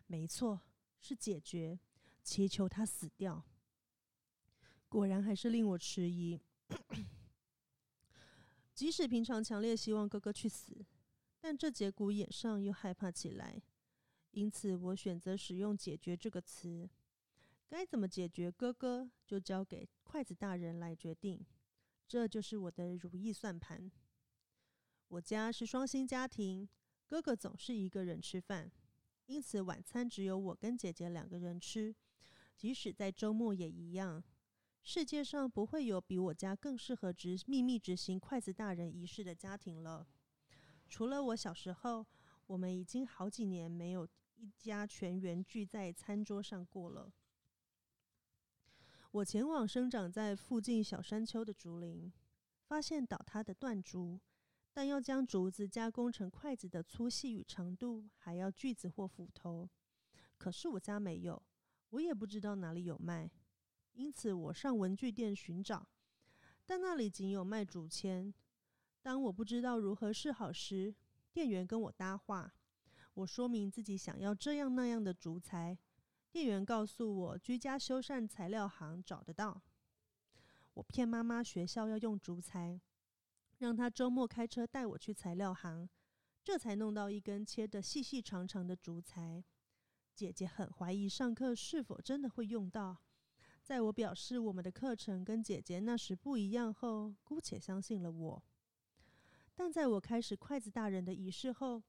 [0.06, 0.60] 没错，
[1.00, 1.80] 是解决，
[2.22, 3.42] 祈求他死掉。
[4.88, 6.38] 果然还是令我迟疑。
[8.74, 10.84] 即使平常强烈希望哥哥去死，
[11.40, 13.62] 但这节骨眼上又害怕起来，
[14.32, 16.86] 因此我选择使用“解决”这个词。
[17.66, 21.42] 该怎么解决哥哥，就交给筷子大人来决定。
[22.06, 23.90] 这就是我的如意算盘。
[25.08, 26.68] 我家是双薪家庭，
[27.06, 28.70] 哥哥总是一个人吃饭，
[29.26, 31.94] 因此晚餐只有我跟姐姐两个人吃。
[32.56, 34.24] 即使在周末也一样。
[34.82, 40.06] 世界上不会有比我家更适合执秘密执行筷子大人仪式的家庭了。
[40.88, 42.06] 除了我小时候，
[42.46, 47.12] 我们已经好几年没有一家全员聚在餐桌上过了。
[49.10, 52.12] 我前往生长在附近小山丘的竹林，
[52.62, 54.20] 发现倒塌的断竹，
[54.76, 59.66] 但要将竹子加工成筷子的粗细与长度，还要锯子或斧头。
[60.36, 61.42] 可是我家没有，
[61.88, 63.30] 我也不知道哪里有卖。
[63.94, 65.88] 因此，我上文具店寻找，
[66.66, 68.34] 但那里仅有卖竹签。
[69.00, 70.94] 当我不知道如何是好时，
[71.32, 72.52] 店员跟我搭话。
[73.14, 75.78] 我说明自己想要这样那样的竹材，
[76.30, 79.62] 店员告诉我居家修缮材料行找得到。
[80.74, 82.78] 我骗妈妈学校要用竹材，
[83.58, 85.88] 让她周末开车带我去材料行，
[86.44, 89.44] 这才弄到一根切得细细长长的竹材。
[90.14, 93.02] 姐姐很怀疑上课是否真的会用到。
[93.62, 98.44] 在我表示我们的课程跟姐姐那时不一样后，姑且相信了我。
[99.54, 101.82] 但在我开始筷子大人的仪式后，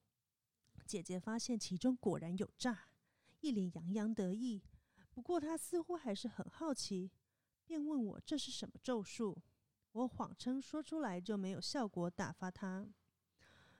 [0.85, 2.89] 姐姐发现其中果然有诈，
[3.41, 4.63] 一脸洋洋得意。
[5.11, 7.11] 不过她似乎还是很好奇，
[7.63, 9.37] 便问我这是什么咒术。
[9.97, 12.87] 我谎称说出来就没有效果，打发她。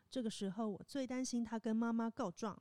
[0.09, 2.59] 这个时候我最担心她跟妈妈告状。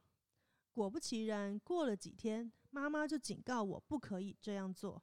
[0.75, 5.03] 果不其然，过了几天，妈妈就警告我不可以这样做。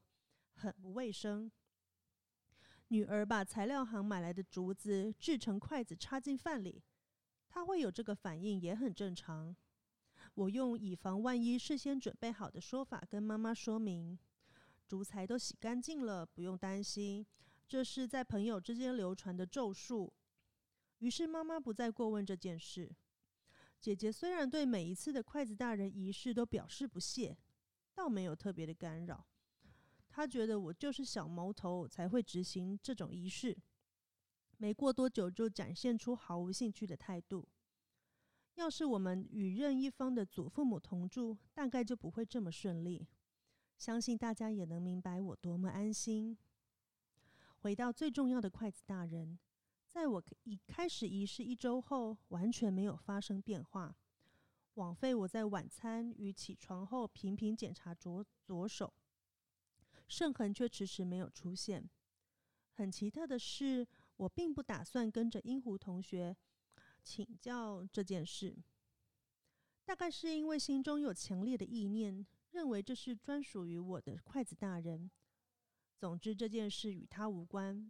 [0.53, 1.51] 很不卫生。
[2.89, 6.83] 女儿把材料行买来的竹子制成筷子，插进饭里，
[7.49, 9.55] 她会有这个反应也很正常。
[10.35, 14.19] 我用以防万一事先准备好的说法跟妈妈说明，
[14.87, 17.25] 竹材都洗干净了，不用担心，
[17.73, 20.13] 这是在朋友之间流传的咒术。
[20.99, 22.95] 于是妈妈不再过问这件事。
[23.81, 27.35] 姐姐虽然对每一次的筷子大人仪式都表示不屑，
[27.95, 29.25] 倒没有特别的干扰。
[30.07, 33.57] 她觉得我就是小毛头才会执行这种仪式。
[34.57, 37.49] 没过多久，就展现出毫无兴趣的态度。
[38.53, 43.07] 要是我们与任一方的祖父母同住，大概就不会这么顺利。
[43.79, 46.37] 相信大家也能明白我多么安心。
[47.63, 49.39] 回到最重要的筷子大人。
[49.87, 53.95] 在我已开始仪式一周后，完全没有发生变化，
[54.73, 58.93] 枉费我在晚餐与起床后频频检查左左手，
[60.09, 61.89] 圣痕却迟迟没有出现。
[62.73, 66.35] 很奇特的是，我并不打算跟着英湖同学
[67.01, 68.57] 请教这件事，
[69.85, 75.09] 大概是因为心中有强烈的意念，认为这是专属于我的筷子大人。
[76.03, 77.89] 总之，这件事与他无关，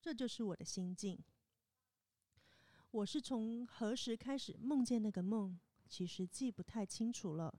[0.00, 1.16] 这就是我的心境。
[2.90, 5.60] 我是从何时开始梦见那个梦？
[5.88, 7.56] 其实记不太清楚了。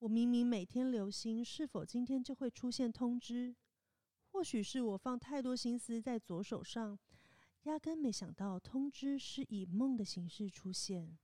[0.00, 3.54] 我明明每天留心，是否今天就会出现通知？
[4.32, 6.98] 或许是我放太多心思在左手上，
[7.62, 11.16] 压根没想到通知是以梦的形式出现。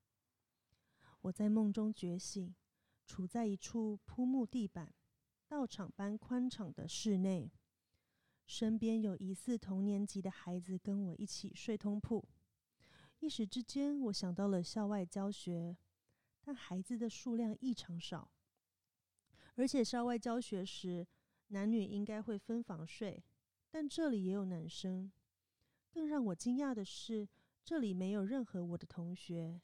[1.23, 2.55] 我在梦中觉醒，
[3.05, 4.95] 处在一处铺木地板、
[5.49, 7.51] 道场般宽敞的室内，
[8.47, 12.29] 身边有疑似同年级的孩子跟我一起睡通铺。
[13.21, 15.77] 一时之间，我想到了校外教学，
[16.41, 18.31] 但孩子的数量异常少，
[19.55, 21.07] 而且校外教学时
[21.49, 23.23] 男女应该会分房睡，
[23.71, 25.13] 但这里也有男生。
[25.91, 27.29] 更让我惊讶的是，
[27.65, 29.61] 这里没有任何我的同学。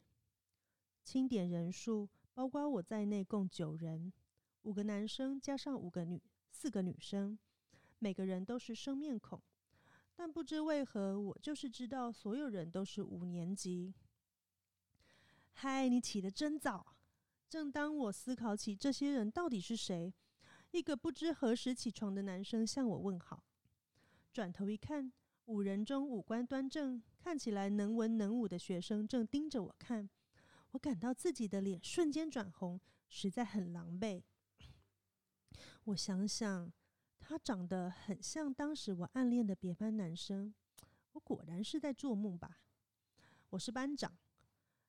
[1.03, 4.13] 清点人数，包括我在内，共九人，
[4.63, 7.39] 五个男生加上五个女，四个女生，
[7.99, 9.43] 每个人都是生面孔。
[10.15, 13.95] 但不知为何，我就是知道所有人都是五年级。
[15.53, 16.97] 嗨，你起得真早！
[17.49, 20.13] 正当我思考起这些人到底是谁，
[20.73, 23.45] 一个不知何时起床的男生向我问好。
[24.33, 25.13] 转头一看，
[25.47, 30.11] 五人中五官端正、看起来能文能武的学生正盯着我看，
[30.73, 34.23] 我感到自己的脸瞬间转红，实在很狼狈。
[35.85, 36.73] 我想想。
[37.29, 40.55] 他长得很像当时我暗恋的别班男生，
[41.13, 42.63] 我果然是在做梦吧？
[43.51, 44.17] 我是班长，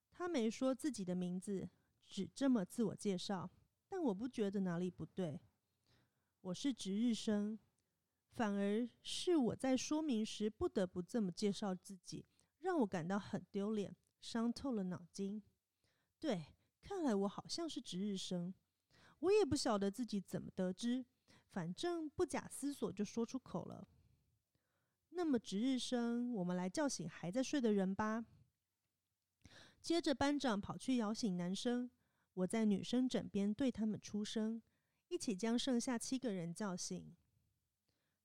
[0.10, 1.69] 他没说自己的名字，
[2.06, 3.52] 只这么自我介绍，
[3.89, 5.38] 但我不觉得哪里不对。
[6.39, 7.60] 我是值日生，
[8.32, 12.25] 反而是我在说明时不得不这么介绍自己，
[12.60, 15.43] 让我感到很丢脸，伤透了脑筋。
[16.21, 16.45] 对，
[16.82, 18.54] 看来我好像是值日生，
[19.19, 21.06] 我也不晓得自己怎么得知。
[21.51, 23.88] 反正不假思索就说出口了。
[25.09, 28.25] 那么值日生，我们来叫醒还在睡的人吧。
[29.81, 31.89] 接着班长跑去摇醒男生，
[32.33, 34.62] 我在女生枕边对他们出声，
[35.07, 37.15] 一起将剩下七个人叫醒。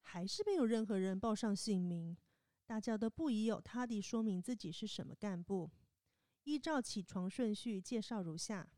[0.02, 2.16] 还是没有任何人报上姓名，
[2.66, 5.70] 大家都不疑有他地说明自己是什么干部。
[6.42, 8.70] 依照起床顺序介绍如下：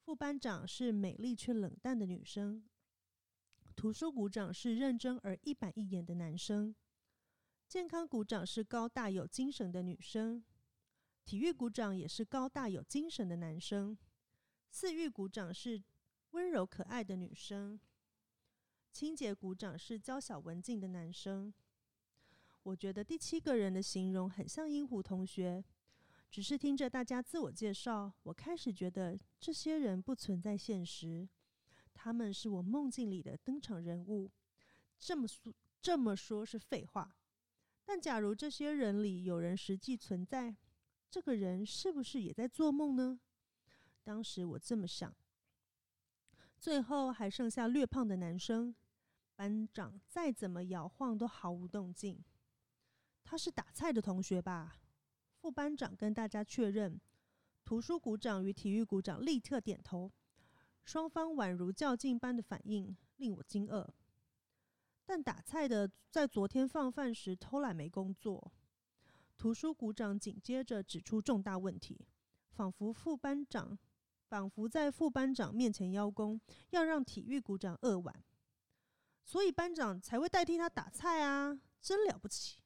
[0.00, 2.64] 副班长是美丽却冷淡的女生。
[3.72, 6.74] 图书股长是认真而一板一眼的男生，
[7.68, 10.44] 健康股长是高大有精神的女生，
[11.24, 13.96] 体育股长也是高大有精神的男生，
[14.70, 15.82] 四育股长是
[16.30, 17.80] 温柔可爱的女生，
[18.92, 21.52] 清洁股长是娇小文静的男生。
[22.62, 25.64] 我觉得第七个人的形容很像英虎同学，
[26.30, 31.28] 只是听着大家自我介绍，我开始觉得这些人不存在现实。
[32.04, 34.28] 他们是我梦境里的登场人物，
[34.98, 37.14] 这么说这么说是废话。
[37.84, 40.56] 但假如这些人里有人实际存在，
[41.08, 43.20] 这个人是不是也在做梦呢？
[44.02, 45.14] 当时我这么想。
[46.58, 48.74] 最后还剩下略胖的男生，
[49.36, 52.20] 班长再怎么摇晃都毫无动静。
[53.22, 54.76] 他是打菜的同学吧？
[55.36, 57.00] 副班长跟大家确认，
[57.64, 60.10] 图书股长与体育股长立刻点头。
[60.84, 63.88] 双方宛如较劲般的反应令我惊愕，
[65.06, 68.52] 但打菜的在昨天放饭时偷懒没工作。
[69.38, 72.06] 图书股长紧接着指出重大问题，
[72.50, 73.78] 仿佛副班长
[74.28, 76.40] 仿佛在副班长面前邀功，
[76.70, 78.24] 要让体育股长扼腕，
[79.24, 82.60] 所以班长才会代替他打菜啊，真了不起！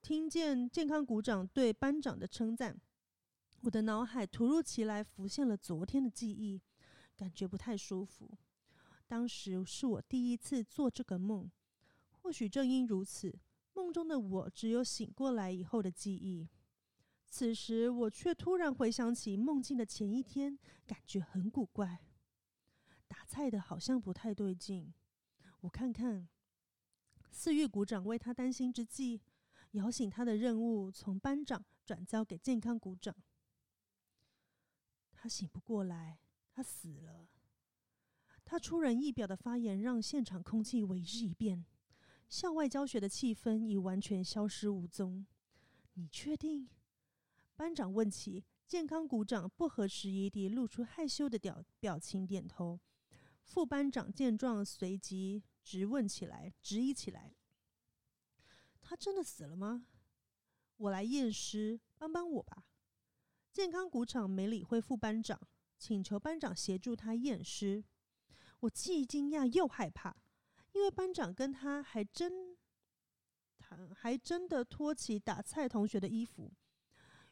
[0.00, 2.80] 听见健康股长对班长的称赞，
[3.60, 6.62] 我的脑海突如其来浮现了昨天的记忆。
[7.16, 8.36] 感觉不太舒服。
[9.06, 11.50] 当时是我第一次做这个梦，
[12.10, 13.38] 或许正因如此，
[13.74, 16.48] 梦中的我只有醒过来以后的记忆。
[17.26, 22.00] 此时我却突然回想起梦境的前一天，感觉很古怪。
[23.06, 24.94] 打菜的好像不太对劲。
[25.60, 26.28] 我看看，
[27.30, 29.20] 四月股长为他担心之际，
[29.72, 33.14] 摇醒他的任务从班长转交给健康股长。
[35.12, 36.18] 他醒不过来，
[36.54, 37.28] 他死了。
[38.44, 41.66] 他出人意表的发言让现场空气为之一变，
[42.28, 45.26] 校外教学的气氛已完全消失无踪。
[45.94, 46.68] 你确定？
[47.56, 52.78] 班长问起，健康股长不合时宜地露出害羞的表表情，点头。
[53.42, 57.34] 副班长见状，随即质问起来，质疑起来
[58.80, 59.86] ：“他真的死了吗？
[60.76, 62.64] 我来验尸，帮帮我吧。”
[63.52, 65.40] 健康股长没理会副班长，
[65.84, 67.84] 请求班长协助他验尸。
[68.60, 70.16] 我既惊讶又害怕，
[70.72, 72.56] 因为班长跟他还真，
[73.58, 76.50] 他还真的脱起打菜同学的衣服。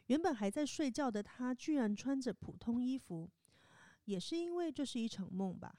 [0.08, 3.30] 原本还在睡觉的他，居然穿着普通衣服，
[4.04, 5.74] 也是因为这是一场梦吧？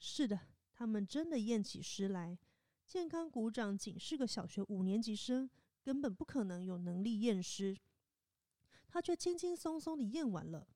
[0.00, 0.40] 是的，
[0.72, 2.36] 他们真的验起尸来。
[2.84, 5.48] 健康股长仅是个小学五年级生，
[5.84, 7.76] 根本不可能有能力验尸。
[8.88, 10.66] 他却轻轻松松的验完了，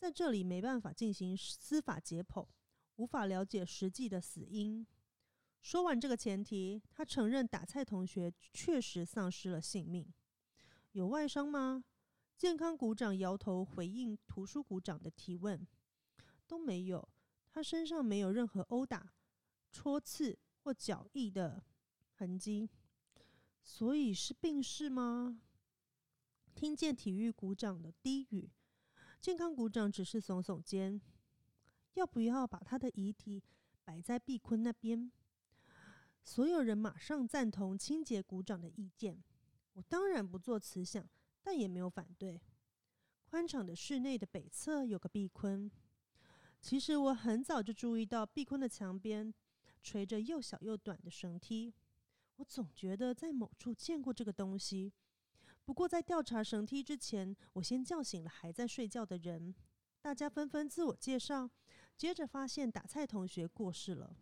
[0.00, 2.48] 在这里没办法进行司法解剖，
[2.96, 4.86] 无法了解实际的死因。
[5.60, 10.10] 说完这个前提，他承认打菜同学确实丧失了性命。
[10.92, 11.84] 有外伤吗？
[12.34, 15.68] 健康股长摇头回应图书股长的提问，
[16.46, 17.06] 都没有。
[17.50, 19.12] 他身上没有任何殴打、
[19.70, 21.62] 戳刺或脚印的
[22.14, 22.70] 痕迹，
[23.62, 25.42] 所以是病逝吗？
[26.54, 28.50] 听见体育股长的低语，
[29.20, 30.98] 健康股长只是耸耸肩。
[31.94, 33.42] 要不要把他的遗体
[33.84, 35.12] 摆在毕坤那边？
[36.22, 39.22] 所有人马上赞同清洁股长的意见。
[39.74, 41.06] 我当然不做慈想，
[41.42, 42.40] 但也没有反对。
[43.24, 45.70] 宽敞的室内的北侧有个壁坤。
[46.58, 49.32] 其实我很早就注意到壁坤的墙边
[49.82, 51.74] 垂着又小又短的绳梯。
[52.36, 54.92] 我总觉得在某处见过这个东西。
[55.64, 59.54] 不过，在调查绳梯之前，我先叫醒了还在睡觉的人。
[60.02, 61.48] 大家纷纷自我介绍，
[61.96, 64.16] 接着发现打菜同学过世了。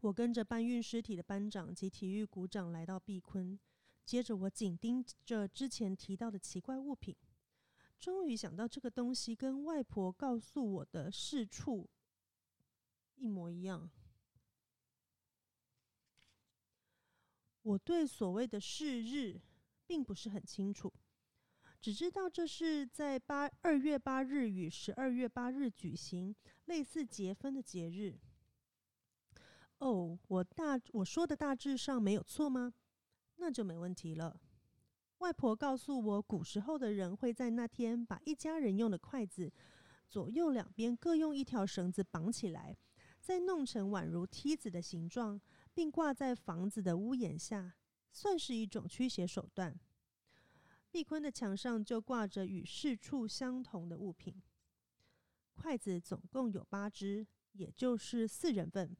[0.00, 3.56] 我跟着搬运尸体的班长及体育股长来到碧坤，
[4.04, 7.14] 接着我紧盯着之前提到的奇怪物品，
[8.00, 11.88] 终于想到这个东西跟外婆告诉我的事处
[13.14, 13.88] 一模一样。
[17.62, 19.40] 我对所谓的是日。
[19.86, 20.92] 并不是很清楚，
[21.80, 26.34] 只知道这是在八二月八日与十二月八日举行
[26.64, 28.18] 类似结婚的节日。
[29.78, 32.72] 哦，我大我说的大致上没有错吗？
[33.36, 34.40] 那就没问题了。
[35.18, 39.52] 外婆告诉我，古时候的人会在那天把一家人用的筷子
[40.08, 42.76] 左右两边各用一条绳子绑起来，
[43.20, 45.40] 再弄成宛如梯子的形状，
[45.74, 47.74] 并挂在房子的屋檐下。
[48.16, 49.78] 算是一种驱邪手段。
[50.90, 54.42] 壁坤的墙上就挂着与四处相同的物品，
[55.52, 58.96] 筷子总共有八只，也就是四人份。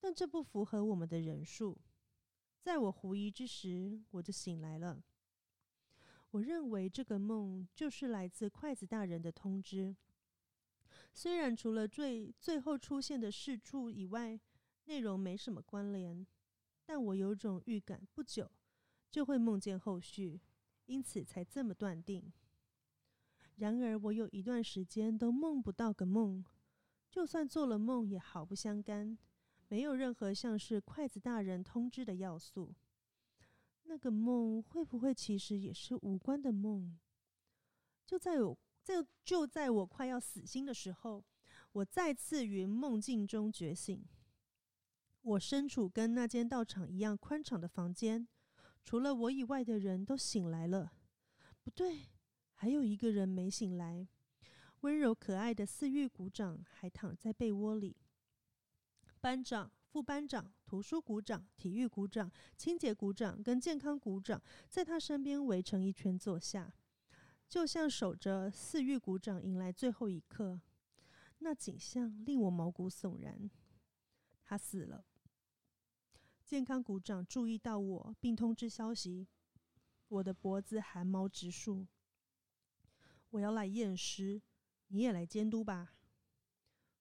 [0.00, 1.78] 但这不符合我们的人数。
[2.58, 5.00] 在我狐疑之时，我就醒来了。
[6.32, 9.94] 我认为这个梦就是来自筷子大人的通知。
[11.14, 14.40] 虽然除了最最后出现的四处以外，
[14.86, 16.26] 内容没什么关联。
[16.84, 18.50] 但我有种预感，不久
[19.10, 20.40] 就会梦见后续，
[20.86, 22.32] 因此才这么断定。
[23.56, 26.44] 然而，我有一段时间都梦不到个梦，
[27.10, 29.16] 就算做了梦，也毫不相干，
[29.68, 32.74] 没有任何像是筷子大人通知的要素。
[33.84, 36.98] 那个梦会不会其实也是无关的梦？
[38.06, 41.24] 就在我在就在我快要死心的时候，
[41.72, 44.04] 我再次于梦境中觉醒。
[45.22, 48.26] 我身处跟那间道场一样宽敞的房间，
[48.84, 50.92] 除了我以外的人都醒来了。
[51.62, 52.08] 不对，
[52.54, 54.08] 还有一个人没醒来。
[54.80, 57.96] 温柔可爱的四玉鼓掌还躺在被窝里。
[59.20, 66.74] 班长、副班长、图书鼓掌、体育鼓掌、清洁鼓掌跟健康鼓掌在他身边围成一圈坐下，
[67.48, 70.60] 就像守着四玉鼓掌迎来最后一刻。
[71.38, 73.48] 那景象令我毛骨悚然。
[74.42, 75.04] 他死了。
[76.52, 79.26] 健康股长注意到我，并通知消息。
[80.08, 81.86] 我的脖子汗毛直竖。
[83.30, 84.42] 我要来验尸，
[84.88, 85.94] 你也来监督吧。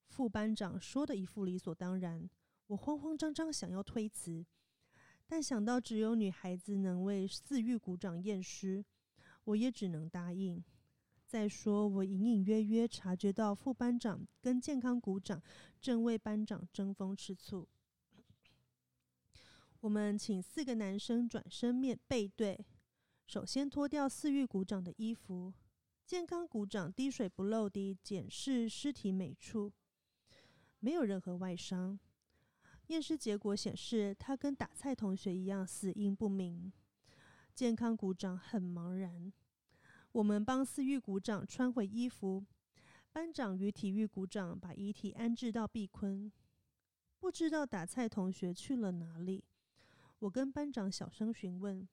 [0.07, 2.29] 副班长说的一副理所当然。
[2.67, 4.45] 我慌慌张张想要推辞，
[5.27, 8.85] 但想到只有女孩子能为四玉鼓掌验尸，
[9.43, 10.63] 我也只能答应。
[11.27, 15.43] 再说，我隐隐约约察觉到副班长跟健康股长
[15.81, 17.67] 正为班长争风吃醋。
[19.81, 22.63] 我们请四个男生转身面背对，
[23.25, 25.51] 首先脱掉四玉鼓掌的衣服。
[26.05, 29.71] 健康鼓掌滴水不漏地检视尸体每处，
[30.79, 31.99] 没有任何外伤。
[32.87, 36.71] 验尸结果显示，他跟打菜同学一样，死因不明。
[37.55, 39.33] 健康鼓掌很茫然。
[40.11, 42.45] 我们帮四玉鼓掌穿回衣服，
[43.11, 46.31] 班长与体育鼓掌把遗体安置到碧坤。
[47.19, 49.43] 不知道打菜同学去了哪里？
[50.21, 51.87] 我跟班长小声询问，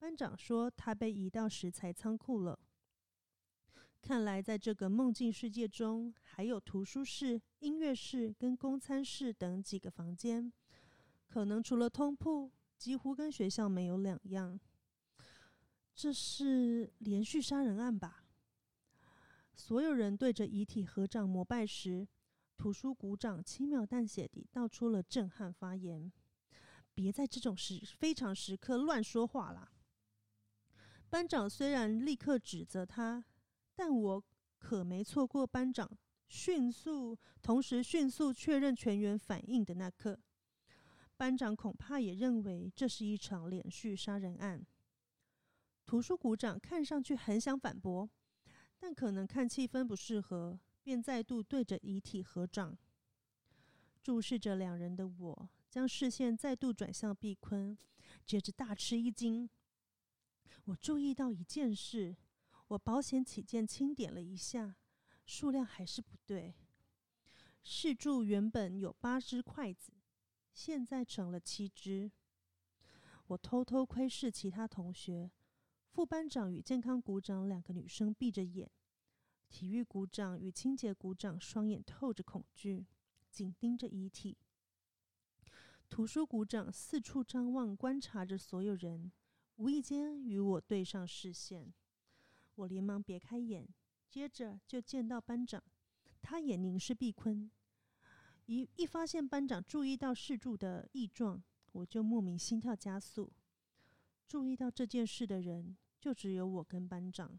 [0.00, 2.58] 班长说他被移到食材仓库了。
[4.02, 10.52] 看来在这个梦境世界中，还有图书室、音乐室跟公餐室等几个房间，
[11.28, 14.58] 可能除了通铺，几乎跟学校没有两样。
[15.94, 18.24] 这是连续杀人案吧？
[19.54, 22.08] 所有人对着遗体合掌膜拜时，
[22.56, 26.12] 图书股长轻描淡写地道出了震撼发言
[26.94, 29.72] ：“别在这种时非常时刻乱说话啦！”
[31.10, 33.24] 班长虽然立刻指责他，
[33.74, 34.24] 但我
[34.58, 35.90] 可没错过班长
[36.26, 40.18] 迅速同时迅速确认全员反应的那刻。
[41.16, 44.66] 班长恐怕也认为这是一场连续杀人案。
[45.86, 48.10] 图书股长看上去很想反驳，
[48.78, 52.76] 但可能看气氛不适合，便再度对着遗体合掌。
[54.02, 57.76] 注视着两人的我，将视线再度转向毕坤，
[58.24, 59.50] 接着大吃一惊。
[60.66, 62.16] 我注意到一件事，
[62.68, 64.76] 我保险起见轻点了一下，
[65.26, 66.54] 数量还是不对。
[67.64, 69.90] 试柱原本有八只筷子，
[70.52, 72.12] 现在成了七只。
[73.26, 75.32] 我偷偷窥视其他同学。
[75.88, 78.70] 副班长与健康股长两个女生闭着眼，
[79.48, 82.86] 体育股长与清洁股长双眼透着恐惧，
[83.28, 84.38] 紧盯着遗体。
[85.94, 89.12] 图书股长四处张望，观察着所有人，
[89.54, 91.72] 无意间与我对上视线。
[92.56, 93.64] 我连忙别开眼，
[94.08, 95.62] 接着就见到班长，
[96.20, 97.48] 他也凝视毕坤。
[98.46, 101.40] 一一发现班长注意到事主的异状，
[101.70, 103.32] 我就莫名心跳加速。
[104.26, 105.76] 注意到这件事的人。
[106.00, 107.38] 就只有我跟班长，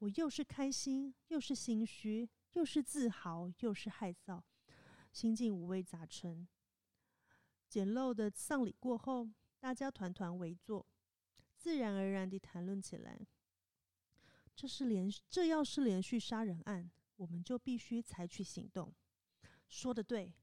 [0.00, 4.42] 我又是开心，又是心虚，又是自豪，又是害臊，
[5.12, 6.48] 心境五味杂陈。
[7.70, 10.84] 简陋的丧礼过后，大家团团围坐，
[11.56, 13.24] 自然而然地谈论起来。
[14.56, 18.92] 这是连这要是连续杀人案，我们就必须采取行动。
[19.68, 20.34] 说的对，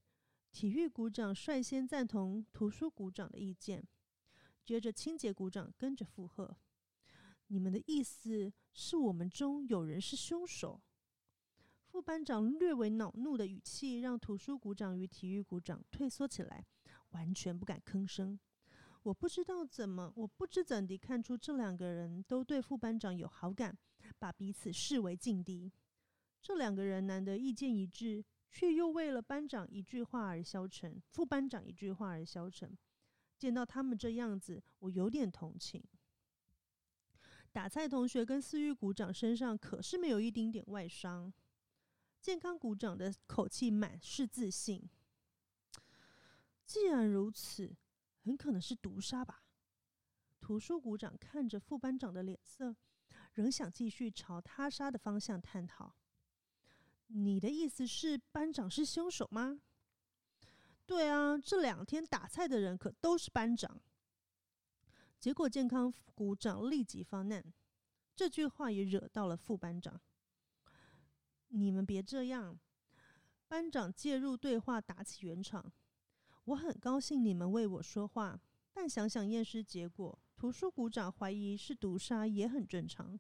[0.54, 3.86] 体育股长率先赞同图书股长的意见，
[4.64, 6.56] 接着清洁股长跟着附和。
[7.48, 10.82] 你们的意思是我们中有人是凶手？
[11.84, 16.66] 副班长略为恼怒的语气让图书股长与体育股长退缩起来，
[17.18, 18.40] 完全不敢吭声。
[19.02, 23.76] 我不知道怎么，我不知怎地看出这两个人都对副班长有好感，
[24.20, 25.72] 把彼此视为劲敌。
[26.44, 32.78] 这两个人难得意见一致，却又为了班长一句话而消沉，副班长一句话而消沉。
[33.36, 35.84] 见到他们这样子，我有点同情。
[37.52, 41.34] 打菜同学跟思玉鼓掌身上可是没有一丁点外伤。
[42.22, 44.88] 健康鼓掌的口气满是自信。
[46.68, 47.78] 既然如此，
[48.20, 49.46] 很可能是毒杀吧。
[50.42, 52.76] 图书股长看着副班长的脸色，
[53.32, 55.96] 仍想继续朝他杀的方向探讨。
[57.08, 59.62] 你的意思是班长是凶手吗？
[60.86, 63.82] 对啊，这两天打菜的人可都是班长。
[65.18, 67.42] 结果健康股长立即发难，
[68.14, 70.02] 这句话也惹到了副班长。
[71.48, 72.60] 你们别这样，
[73.48, 75.72] 班长介入对话，打起圆场。
[76.48, 78.40] 我很高兴你们为我说话，
[78.72, 83.20] 但想想验尸结果，图书股长怀疑是毒杀也很正常。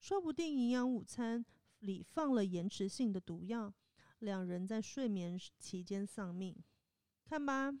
[0.00, 1.46] 说不定营养午餐
[1.78, 3.72] 里放了延迟性的毒药，
[4.18, 6.56] 两人在睡眠期间丧命。
[7.24, 7.72] 看吧，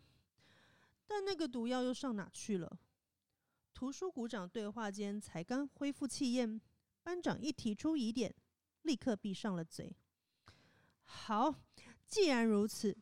[1.08, 2.78] 但那个毒药又上哪去了？
[3.74, 6.60] 图书股长对话间才刚恢复气焰，
[7.02, 8.32] 班长一提出疑点，
[8.82, 9.96] 立刻闭上了嘴。
[11.02, 11.52] 好，
[12.06, 12.96] 既然如此，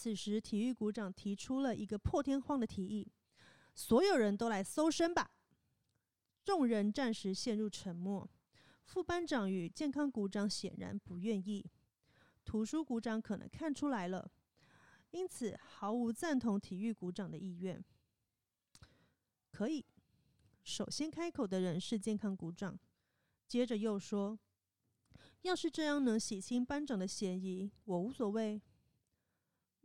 [0.00, 3.10] 此时体育股长提出了一个破天荒的提议：
[3.74, 5.28] 所有人都来搜身吧。
[6.44, 8.30] 众人暂时陷入沉默。
[8.84, 11.68] 副班长与健康股长显然不愿意，
[12.44, 14.30] 图书股长可能看出来了，
[15.10, 17.84] 因此毫无赞同体育股长的意愿。
[19.50, 19.84] 可以。
[20.62, 22.78] 首先开口的人是健康股长，
[23.48, 24.38] 接着又说
[25.42, 28.62] ：“要是这样能洗清班长的嫌疑，我无所谓。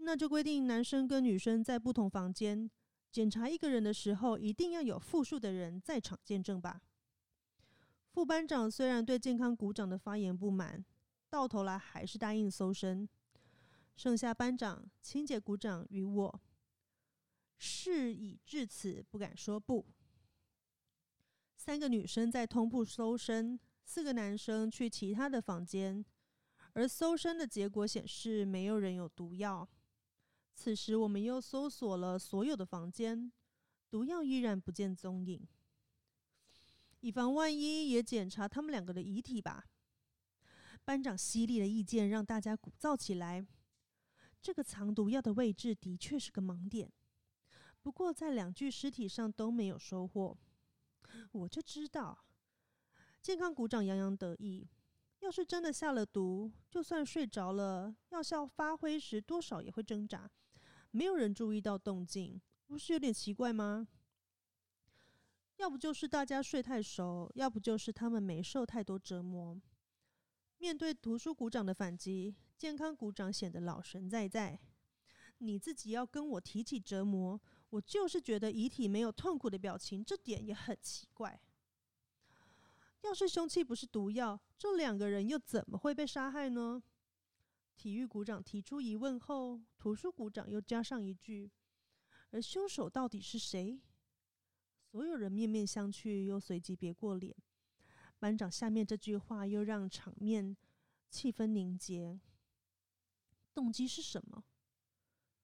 [0.03, 2.69] 那就规定男生跟女生在不同房间
[3.11, 6.81] 检查一个人的时候，一定要有复数的人在场见证吧。”
[8.11, 10.83] 副班长虽然对健康股长的发言不满，
[11.29, 13.07] 到头来还是答应搜身。
[13.95, 16.41] 剩下班长、清洁股长与我，
[17.57, 19.85] 事已至此，不敢说不。
[21.55, 26.03] 三个女生在通铺搜身，四个男生去其他的房间，
[26.73, 29.67] 而搜身的结果显示没有人有毒药。
[30.55, 33.31] 此时我们又搜索了所有的房间，
[33.89, 35.45] 毒药依然不见踪影。
[37.01, 39.65] 以防万一，也检查他们两个的遗体吧。
[40.85, 43.45] 班长犀利的意见让大家鼓噪起来。
[44.41, 46.91] 这个藏毒药的位置的确是个盲点，
[47.81, 50.37] 不过在两具尸体上都没有收获。
[51.31, 52.25] 我就知道，
[53.21, 54.67] 健康股长洋洋得意。
[55.19, 60.29] 要是真的下了毒，就算睡着了，药效发挥时多少也会挣扎。
[60.95, 63.87] 没有人注意到动静，不是有点奇怪吗？
[65.55, 69.59] 要不就是大家睡太熟，要不就是他们没受太多折磨。
[70.59, 72.35] 面对图书股长的反击。
[72.55, 74.57] 健康股长显得老神在在，
[75.39, 77.41] 你自己要跟我提起折磨，
[77.71, 81.41] 我就是觉得遗体没有痛苦的表情，这点也很奇怪。
[83.01, 86.81] 要是凶器不是毒药，这两个人又怎么会被杀害呢？
[87.75, 91.51] 体育股长提出疑问后，图书股长又加上一句
[92.31, 93.81] ：“而凶手到底是谁？”
[94.79, 97.35] 所有人面面相觑，又随即别过脸。
[98.19, 100.55] 班长下面这句话又让场面
[101.09, 102.21] 气氛凝结。
[103.53, 104.45] 动机是什么？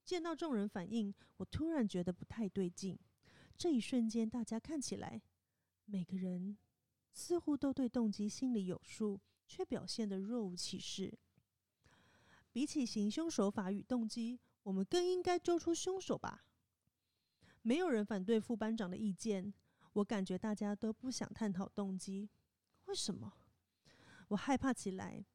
[0.05, 2.97] 见到众人反应，我突然觉得不太对劲。
[3.57, 5.21] 这一瞬间，大家看起来
[5.85, 6.57] 每个人
[7.11, 11.19] 似乎都对动机心里有数，却表现得若无其事。
[12.51, 16.45] 比起行凶手法与动机，我们更应该揪出凶手吧。
[17.61, 19.53] 没有人反对副班长的意见。
[19.93, 22.29] 我感觉大家都不想探讨动机。
[22.85, 23.33] 为什么？
[24.29, 25.25] 我害怕起来。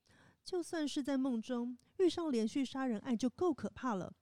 [0.45, 4.15] 就算是在梦中遇上连续杀人案就够可怕了，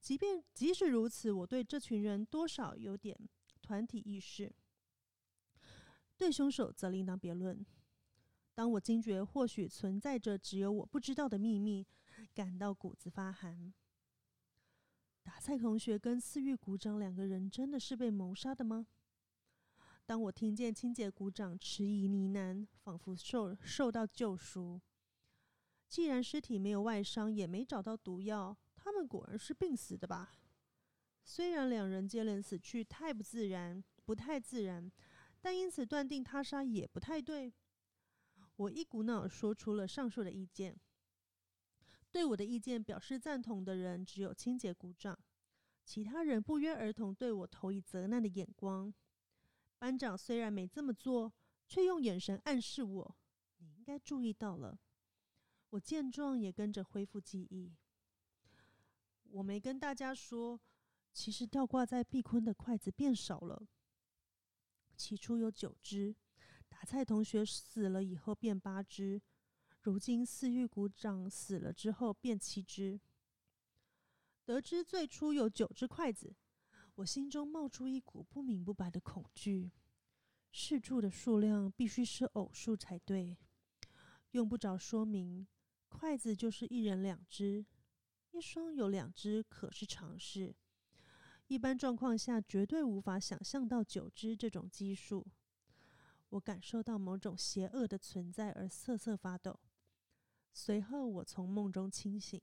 [0.00, 3.18] 即便即使如此，我对这群人多少有点
[3.60, 4.54] 团体意识。
[6.16, 7.66] 对凶手则另当别论。
[8.54, 11.86] 当我惊觉或许存在着只有我不知道的秘密，
[12.34, 13.72] 感到骨子发寒。
[15.22, 18.86] 打菜同学跟四玉股长两个人真的是被谋杀的吗？
[20.06, 24.80] 当我听见清洁股长迟疑呢喃，仿佛受受到救赎。
[25.86, 30.32] 既然尸体没有外伤，也没找到毒药，他们果然是病死的吧？
[31.22, 34.90] 虽然两人接连死去太不自然，不太自然，
[35.40, 37.52] 但因此断定他杀也不太对。
[38.56, 40.76] 我一股脑说出了上述的意见。
[42.10, 45.18] 对我的意见表示赞同的人只有清洁股长，
[45.84, 48.92] 其他人不约而同对我投以责难的眼光。
[49.78, 51.32] 班长虽然没这么做，
[51.66, 53.16] 却用眼神暗示我
[53.58, 54.78] ：“你应该注意到了。”
[55.70, 57.72] 我见状也跟着恢复记忆。
[59.22, 60.60] 我没跟大家说，
[61.12, 63.68] 其实吊挂在壁坤的筷子变少了。
[64.96, 66.14] 起初有九只，
[66.68, 69.22] 打菜同学死了以后变八只，
[69.82, 73.00] 如今四玉股长死了之后变七只。
[74.44, 76.36] 得知最初有九只筷子，
[76.96, 79.70] 我心中冒出一股不明不白的恐惧。
[80.52, 83.38] 试柱的数量必须是偶数才对，
[84.32, 85.46] 用不着说明。
[85.88, 87.64] 筷子就是一人两只，
[88.32, 90.54] 一双有两只可是常事。
[91.46, 95.26] 一般状况下绝对无法想象到九只这种基数。
[96.28, 99.58] 我感受到某种邪恶的存在而瑟瑟发抖。
[100.52, 102.40] 随后我从梦中清醒。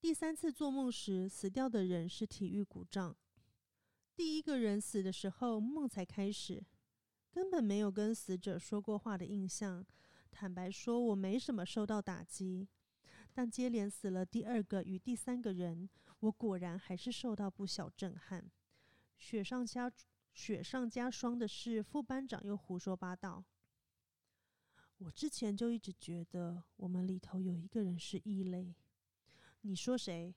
[0.00, 3.16] 第三次做梦时，死掉的人是体育股长。
[4.14, 6.64] 第一个人死的时候，梦才开始，
[7.30, 9.84] 根本没有跟死者说过话的印象。
[10.30, 12.68] 坦白说，我没什么受到打击，
[13.32, 15.88] 但接连死了第二个与第三个人，
[16.20, 18.50] 我果然还是受到不小震撼。
[19.18, 19.90] 雪上加
[20.34, 23.44] 雪上加霜的是，副班长又胡说八道。
[24.98, 28.74] 我之前就一直觉得我们里头有一个人是异类。
[29.60, 30.34] 你说谁？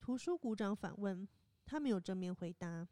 [0.00, 1.28] 图书股长反问。
[1.66, 2.86] 他没有正面回答。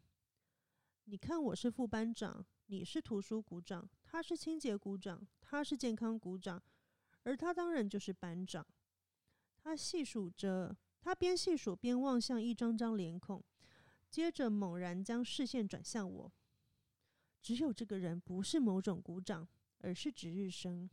[1.03, 3.87] 你看，我是副班长，你是图书股长。
[4.03, 6.61] 他是清洁股长，他是健康股长，
[7.21, 8.65] 而他当然就是班长。
[9.55, 13.43] 他细数着，他边细数边望向一张张脸孔，
[14.09, 16.31] 接着猛然将视线转向我。
[17.41, 19.47] 只有这个人不是某种股长，
[19.83, 20.89] 而是值日生。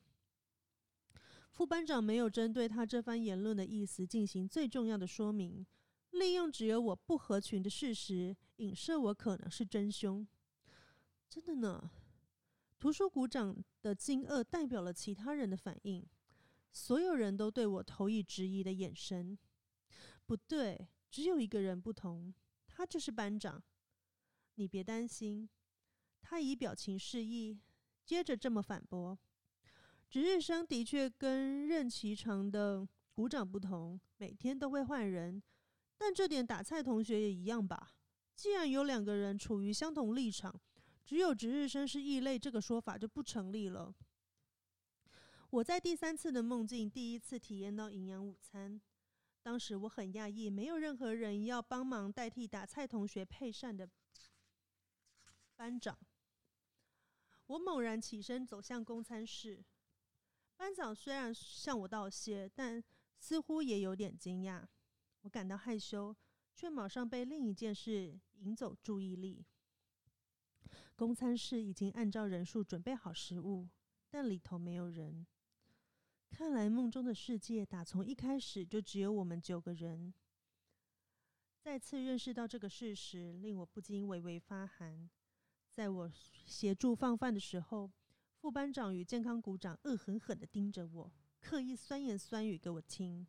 [1.49, 5.66] 副班长没有针对他这番言论的意思进行最重要的说明，
[6.11, 10.26] 利用只有我不合群的事实，影射我可能是真凶。
[11.28, 11.91] 真的呢？
[12.78, 16.07] 图书股长的惊愕代表了其他人的反应，
[16.72, 19.38] 所有人都对我投以质疑的眼神。
[20.24, 22.32] 不对，只有一个人不同，
[22.66, 23.62] 他就是班长。
[24.55, 25.49] 你别担心。
[26.22, 27.59] 他以表情示意，
[28.11, 29.16] 接着这么反驳
[30.11, 35.40] ：“值日生的确跟任期长的股长不同，每天都会换人。
[35.96, 37.92] 但这点打菜同学也一样吧？
[38.34, 40.61] 既然有两个人处于相同立场，
[41.04, 43.94] 只有值日生是异类，这个说法就不成立了。”
[45.50, 48.80] 我在第三次的梦境第一次体验到营养午餐，
[49.40, 53.88] 当时我很讶异，没有任何人要帮忙代替打菜同学配膳的
[55.54, 55.96] 班长。
[57.51, 59.61] 我猛然起身走向公餐室，
[60.57, 62.80] 班长虽然向我道谢，但
[63.18, 64.64] 似乎也有点惊讶。
[65.22, 66.14] 我感到害羞，
[66.55, 69.44] 却马上被另一件事引走注意力。
[70.94, 73.68] 公餐室已经按照人数准备好食物，
[74.09, 75.26] 但里头没有人。
[76.30, 80.14] 看来梦中的世界打从一开始就只有我们九个人。
[81.59, 85.11] 再次认识到这个事实，令我不禁微微发寒。
[85.80, 86.12] 在我
[86.44, 87.90] 协助放饭的时候，
[88.36, 91.10] 副班长与健康股长恶狠狠的盯着我，
[91.40, 93.26] 刻意酸言酸语给我听。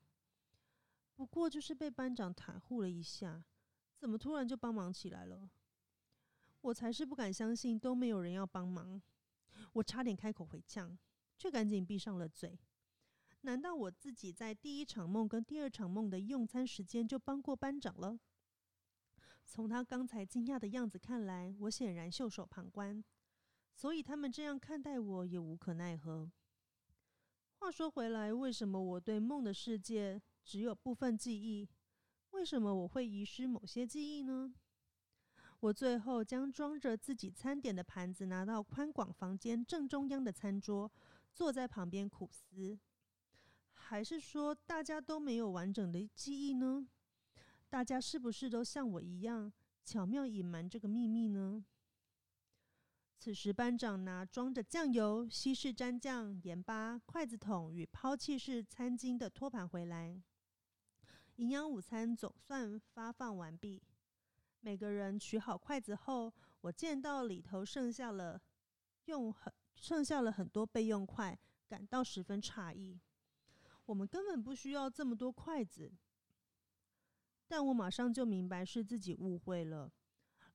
[1.15, 3.45] 不过就是被班长袒护了一下，
[3.95, 5.49] 怎么突然就帮忙起来了？
[6.59, 9.01] 我才是不敢相信，都没有人要帮忙。
[9.71, 10.99] 我差点开口回呛，
[11.37, 12.59] 却赶紧闭上了嘴。
[13.43, 18.19] 难道我自己在第一场梦跟第二场梦的用餐时间就帮过班长了？
[19.51, 23.03] 从他刚才惊讶的样子看来，我显然袖手旁观，
[23.73, 26.31] 所以他们这样看待我也无可奈何。
[27.57, 31.67] 话说回来，为什么我对梦的世界只有部分记忆？
[32.29, 34.53] 为什么我会遗失某些记忆呢？
[35.59, 40.89] 我最后将装着自己餐点的盘子拿到宽广房间正中央的餐桌，
[41.33, 42.79] 坐在旁边苦思。
[43.73, 46.87] 还是说，大家都没有完整的记忆呢？
[47.71, 49.49] 大家是不是都像我一样
[49.85, 51.63] 巧妙隐瞒这个秘密呢？
[53.17, 60.21] 此时，班长拿装着酱油、西式蘸酱、盐巴、筷子筒与抛弃式餐巾的托盘回来。
[61.37, 63.81] 营养午餐总算发放完毕，
[64.59, 68.41] 每个人取好筷子后，我见到里头剩下了
[69.05, 72.99] 用很剩下了很多备用筷，感到十分诧异。
[73.85, 75.89] 我们根本不需要这么多筷子。
[77.51, 79.91] 但我马上就明白是自己误会了。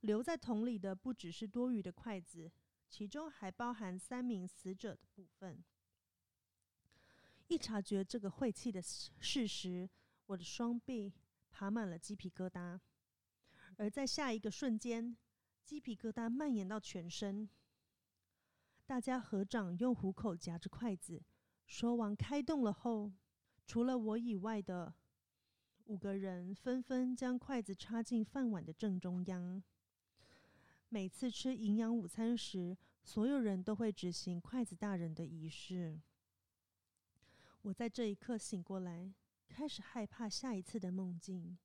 [0.00, 2.50] 留在桶里的不只是多余的筷子，
[2.88, 5.62] 其中还包含三名死者的部分。
[7.48, 9.86] 一察觉这个晦气的事实，
[10.24, 11.12] 我的双臂
[11.50, 12.80] 爬满了鸡皮疙瘩，
[13.76, 15.14] 而在下一个瞬间，
[15.66, 17.46] 鸡皮疙瘩蔓延到全身。
[18.86, 21.22] 大家合掌用虎口夹着筷子，
[21.66, 23.12] 说完开动了后，
[23.66, 24.94] 除了我以外的。
[25.86, 29.62] 五个人纷纷将筷子插进饭碗的正中央。
[30.88, 36.00] 每次吃营养午餐时，所有人都会执行筷子大人的仪式。
[37.62, 39.14] 我在这一刻醒过来，
[39.48, 41.56] 开始害怕下一次的梦境。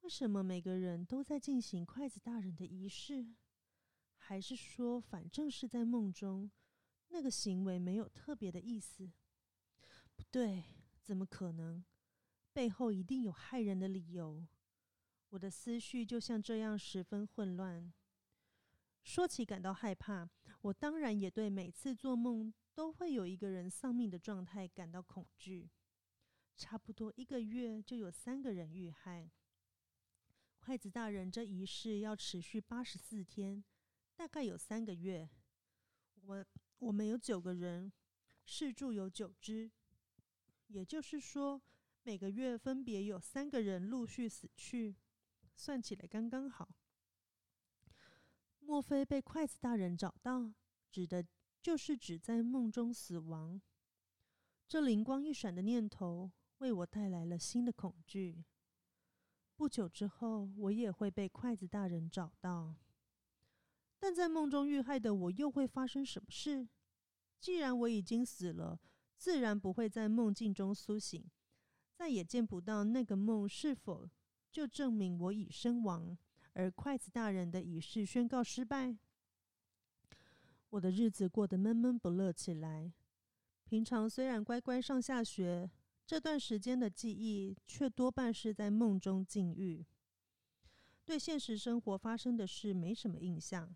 [0.00, 3.26] 为什么每个人都在进行筷子大人的仪式？
[4.16, 6.50] 还是说，反正是在梦中，
[7.08, 9.12] 那个行为没有特别的意思？
[10.16, 10.64] 不对，
[11.02, 11.84] 怎么可能？
[12.58, 14.44] 背后一定有害人的理由，
[15.28, 17.92] 我的思绪就像这样十分混乱。
[19.04, 20.28] 说起感到害怕，
[20.62, 25.70] 我当然也对每次做梦都会有一个人丧命的状态感到恐惧。
[26.56, 29.30] 差不多一个月就有三个人遇害。
[30.58, 33.62] 筷子大人这仪式要持续八十四天，
[34.16, 35.30] 大概有三个月。
[36.22, 36.44] 我
[36.80, 37.92] 我们有九个人，
[38.44, 39.70] 四柱有九只，
[40.66, 41.62] 也就是说。
[42.08, 44.96] 每个月分别有三个人陆续死去，
[45.54, 46.66] 算起来刚刚好。
[48.60, 50.54] 莫非被筷子大人找到，
[50.90, 51.26] 指的
[51.60, 53.60] 就是指在梦中死亡？
[54.66, 58.42] 这灵光一闪的念头为我带来了新的恐惧。
[59.54, 62.74] 不久之后，我也会被筷子大人找到，
[63.98, 66.66] 但在梦中遇害的我又会发生什么事？
[67.38, 68.80] 既然我已经死了，
[69.18, 71.30] 自然不会在梦境中苏醒。
[71.98, 74.08] 再也见不到那个梦，是否
[74.52, 76.16] 就证明我已身亡，
[76.52, 78.96] 而筷子大人的仪式宣告失败。
[80.70, 82.92] 我的日子过得闷闷不乐起来。
[83.64, 85.68] 平常虽然乖乖上下学，
[86.06, 89.84] 这段时间的记忆却多半是在梦中境遇，
[91.04, 93.74] 对现实生活发生的事没什么印象。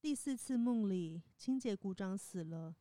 [0.00, 2.74] 第四次梦里，清洁股长死了，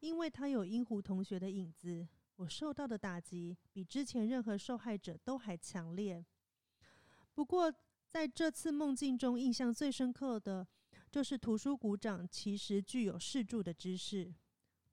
[0.00, 2.06] 因为他有英湖同学的影子。
[2.40, 6.24] 我受到的打击比之前任何受害者都还强烈。
[7.34, 7.70] 不过，
[8.08, 10.66] 在这次梦境中，印象最深刻的
[11.10, 14.34] 就是图书股长其实具有视著的知识，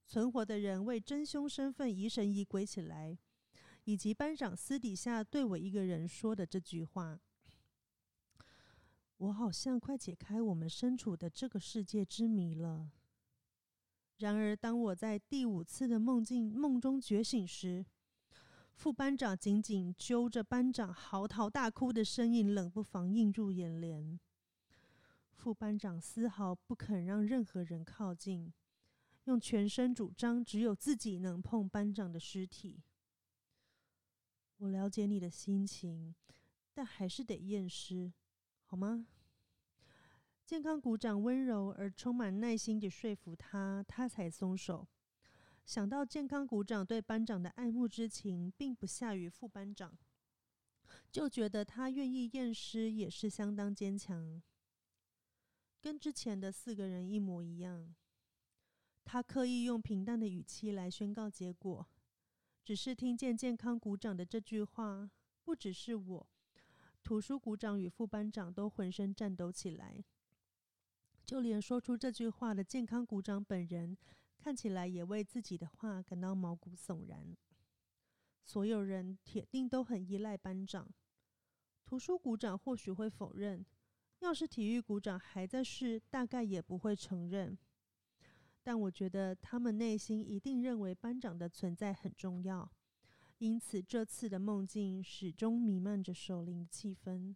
[0.05, 3.17] 存活的人为真凶身份疑神疑鬼起来，
[3.85, 7.17] 以及班长私底下对我一个人说的这句话。
[9.15, 12.91] 我好像快解开我们身处的这个世界之谜了。
[14.17, 17.85] 然而，当我在第五次的梦境梦中觉醒时，
[18.73, 24.19] 副班长紧紧揪着班长，嚎啕大哭的身影冷不防映入眼帘。
[25.33, 28.51] 副班长丝毫不肯让任何人靠近，
[29.25, 32.81] 用全身主张只有自己能碰班长的尸体。
[34.57, 36.15] 我了解你的心情，
[36.73, 38.11] 但还是得验尸。
[38.63, 39.05] 好吗？
[40.47, 44.87] 健康股长温柔而充满耐心地说服他，他才松手。
[45.65, 49.97] 想到健康股长对班长的爱慕之情并不下于副班长，
[51.11, 54.41] 就觉得他愿意验尸也是相当坚强，
[55.81, 57.93] 跟之前的四个人一模一样。
[59.03, 61.85] 他刻意用平淡的语气来宣告结果，
[62.63, 65.11] 只是听见健康股长的这句话，
[65.43, 66.29] 不只是我。
[67.03, 70.01] 图书股长与副班长都浑身颤抖起来，
[71.27, 73.97] 就连说出这句话的健康股长本人，
[74.37, 77.35] 看起来也为自己的话感到毛骨悚然。
[78.45, 80.89] 所有人铁定都很依赖班长。
[81.85, 83.65] 图书股长或许会否认，
[84.19, 87.57] 要是体育股长还在世，大概也不会承认。
[88.63, 92.71] 但我觉得他们内心一定认为班长的存在很重要。
[93.39, 97.35] 因此，这次的梦境始终弥漫着守灵的气氛。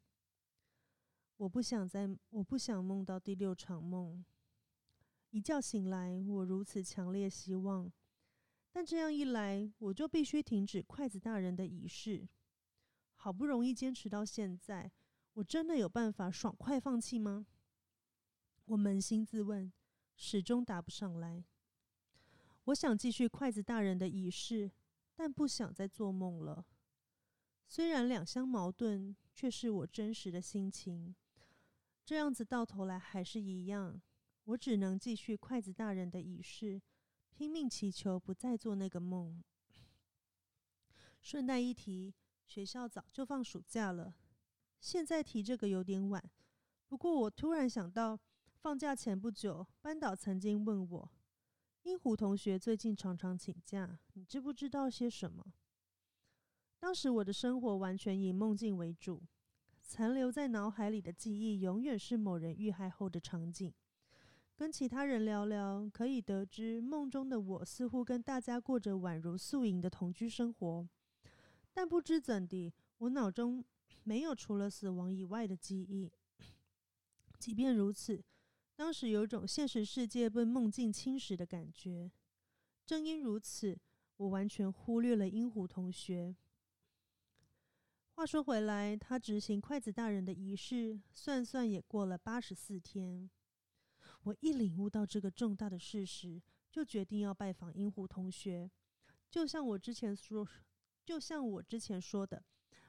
[1.42, 4.24] 我不想再，我不想梦到第六场梦。
[5.32, 7.92] 一觉醒来，我如此强烈希望，
[8.72, 12.30] 但这样一来，我就必须停止筷子大人的仪式。
[13.16, 14.92] 好不容易坚持到现在，
[15.34, 17.48] 我真的有办法爽快放弃吗？
[18.66, 19.74] 我扪心自问，
[20.16, 21.44] 始终答不上来。
[22.66, 24.70] 我想继续筷子大人的仪式。
[25.14, 26.66] 但不想再做梦了。
[27.68, 31.16] 虽然两相矛盾，却是我真实的心情。
[32.12, 34.01] 这样子到头来还是一样，
[34.43, 36.82] 我只能继续筷子大人的仪式，
[37.30, 39.41] 拼命祈求不再做那个梦。
[41.22, 42.14] 顺带一提，
[42.45, 44.14] 学校早就放暑假了，
[44.82, 46.22] 现在提这个有点晚。
[46.86, 48.20] 不过我突然想到，
[48.57, 51.12] 放假前不久，班导曾经问我。
[51.84, 55.53] 英虎同学最近常常请假，你知不知道些什么？
[56.78, 59.24] 当时我的生活完全以梦境为主，
[59.94, 63.74] 残留在脑海里的记忆永远是某人遇害后的场景。
[64.56, 70.88] 跟其他人聊聊，可以得知梦中的我似乎跟大家过着宛如宿营的同居生活。
[71.74, 73.66] 但不知怎的，我脑中
[74.04, 76.10] 没有除了死亡以外的记忆。
[77.38, 78.24] 即便如此。
[78.78, 82.10] 当时有种现实世界被梦境侵蚀的感觉。
[82.86, 83.78] 正因如此，
[84.16, 86.34] 我完全忽略了英虎同学。
[88.22, 93.28] 话说回来，他执行筷子大人的仪式，算算也过了八十四天。
[94.22, 98.69] 我一领悟到这个重大的事实，就决定要拜访英虎同学。
[99.32, 100.47] 就像我之前说，
[101.03, 102.45] 就像我之前说的，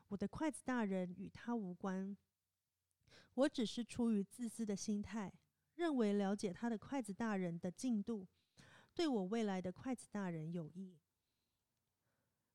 [0.08, 2.14] 我的筷子大人与他无关。
[3.32, 5.32] 我只是出于自私的心态。
[5.76, 8.28] 认为了解他的筷子大人的进度，
[8.94, 10.98] 对我未来的筷子大人有益。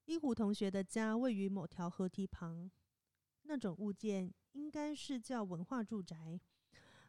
[0.07, 2.71] 一虎同学的家位于某条河堤旁，
[3.43, 6.39] 那种物件应该是叫文化住宅。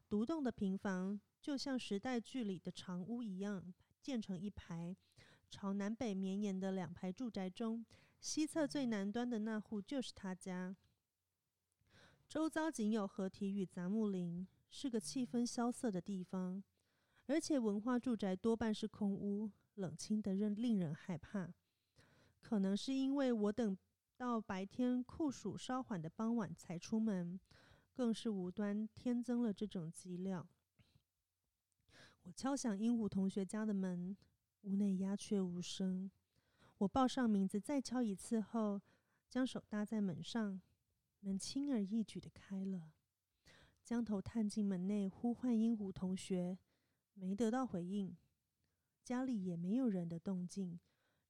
[0.08, 3.72] 独栋的平房就像时代剧里的长屋一样，
[4.02, 4.96] 建成一排，
[5.48, 7.86] 朝南北绵延的两排住宅中，
[8.20, 10.76] 西侧最南端的那户就是他家。
[12.28, 14.46] 周遭仅有河堤与杂木林。
[14.70, 16.62] 是个气氛萧瑟的地方，
[17.24, 21.54] 而且文化住宅多半是空屋，冷清的令令人害怕。
[22.48, 23.76] 可能是因为我等
[24.16, 27.38] 到白天酷暑稍缓的傍晚才出门，
[27.92, 30.48] 更是无端添增了这种基料。
[32.22, 34.16] 我敲响鹦鹉同学家的门，
[34.62, 36.10] 屋内鸦雀无声。
[36.78, 38.80] 我报上名字，再敲一次后，
[39.28, 40.58] 将手搭在门上，
[41.20, 42.94] 门轻而易举的开了，
[43.84, 46.56] 将头探进门内，呼唤鹦鹉同学，
[47.12, 48.16] 没得到回应。
[49.04, 50.80] 家里也没有人的动静，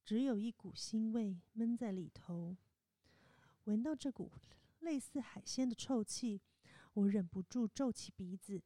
[0.09, 2.57] 只有一股腥味闷在里头。
[3.65, 4.33] 闻到这股
[4.79, 6.41] 类似海鲜的臭气，
[6.95, 8.63] 我忍不住皱起鼻子。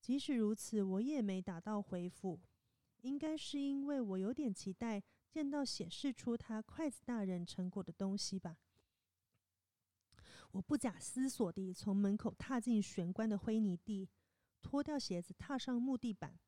[0.00, 2.40] 即使如此，我也没打到回府。
[3.02, 8.58] 应该是因为我有点期待见到显示出他筷子大人成果的东西吧。
[10.50, 14.08] 我不假思索地从门口踏进玄关的灰泥地，
[14.60, 16.40] 脱掉鞋子，踏上木地板，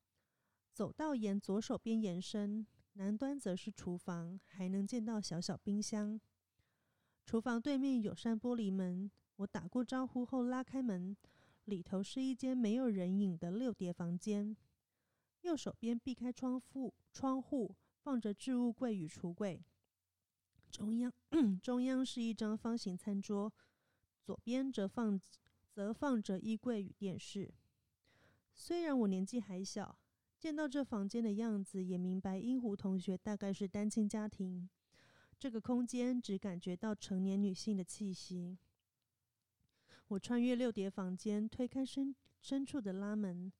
[0.73, 6.19] 走到沿左手边延伸，南端则是厨房，还能见到小小冰箱。
[7.25, 11.15] 厨房对面有扇玻璃门，我打过招呼后拉开门，
[11.65, 14.55] 里头是一间没有人影的六叠房间。
[15.41, 19.63] 右手边避开窗户，窗户放着置物柜与橱柜，
[20.69, 21.11] 中央
[21.61, 23.51] 中央是一张方形餐桌，
[24.21, 25.19] 左边则放
[25.69, 27.53] 则放着衣柜与电视。
[28.53, 29.97] 虽然我年纪还小，
[30.43, 34.69] 见到这房间的样子，也明白英湖同学大概是单亲家庭。
[35.39, 38.57] 这个空间只感觉到成年女性的气息。
[40.09, 43.53] 我穿越六叠房间，推开深深处的拉门。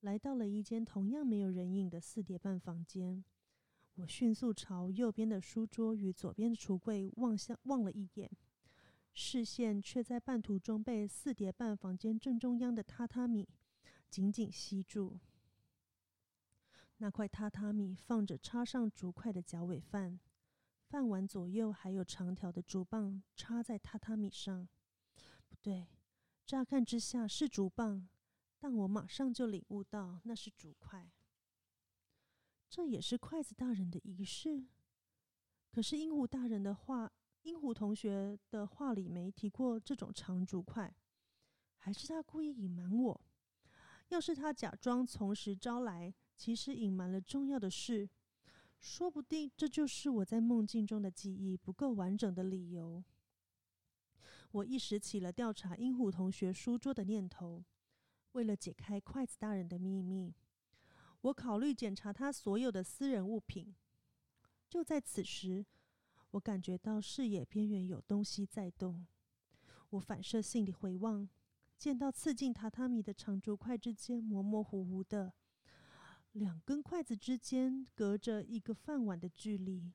[0.00, 3.22] 来到了一间同样没有人影的四叠半房间，
[3.96, 8.30] 我迅速朝右边的书桌与左边的橱柜望向望了一眼，
[9.12, 13.46] 视线却在半途中被四叠半房间正中央的榻榻米
[14.08, 15.18] 紧紧吸住。
[17.02, 20.20] 那块榻榻米放着插上竹筷的脚尾饭，
[20.84, 24.68] 饭碗左右还有长条的竹棒插在榻榻米上。
[25.48, 25.88] 不对，
[26.44, 28.06] 乍看之下是竹棒。
[28.58, 31.10] 但我马上就领悟到，那是竹筷。
[32.68, 34.66] 这也是筷子大人的仪式。
[35.70, 37.10] 可是鹦鹉大人的话，
[37.42, 40.94] 鹦鹉同学的话里没提过这种长竹筷，
[41.78, 43.20] 还是他故意隐瞒我？
[44.08, 48.08] 要是他假装从实招来，其实隐瞒了重要的事，
[48.78, 53.04] 说不定这就是我在梦境中的记忆不够完整的理由。
[54.50, 57.62] 我一时起了调查鹦鹉同学书桌的念头。
[58.32, 60.34] 为了解开筷子大人的秘密，
[61.20, 63.74] 我考虑检查他所有的私人物品。
[64.66, 65.66] 就在此时，
[66.30, 69.06] 我感觉到视野边缘有东西在动。
[69.90, 71.28] 我反射性地回望，
[71.76, 75.34] 见到刺进榻榻米的长竹筷之间模模糊糊的
[76.32, 79.92] 两根筷子之间隔着一个饭碗的距离。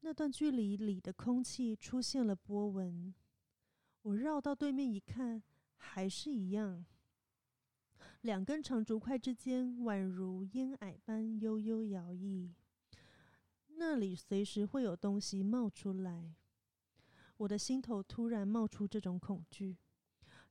[0.00, 3.14] 那段距离里的空气出现了波纹。
[4.02, 5.42] 我绕到对面一看，
[5.76, 6.84] 还是一样。
[8.20, 12.52] 两根长竹筷之间宛如烟霭般悠悠摇曳，
[13.76, 16.34] 那里随时会有东西冒出来。
[17.38, 19.76] 我的心头突然冒出这种恐惧，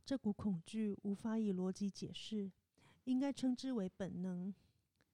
[0.06, 2.52] 这股恐惧无法以逻辑解释，
[3.04, 4.54] 应该称之为本能。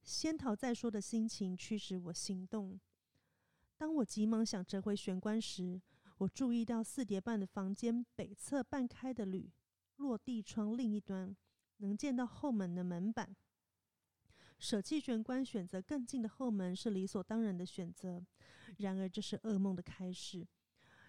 [0.03, 2.79] 先逃再说的心情驱使我行动。
[3.77, 5.81] 当我急忙想折回玄关时，
[6.17, 9.51] 我注意到四叠半的房间北侧半开的铝
[9.97, 11.35] 落地窗另一端。
[11.77, 13.35] 能见到后门的门板，
[14.57, 18.23] 舍弃玄关，选择更近的后门是理所当然的选择。
[18.77, 20.47] 然而，这是噩梦的开始。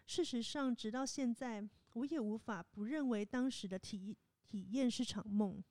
[0.07, 5.63] 事实上，直到现在，我也无法不认为当时的体体验是场梦。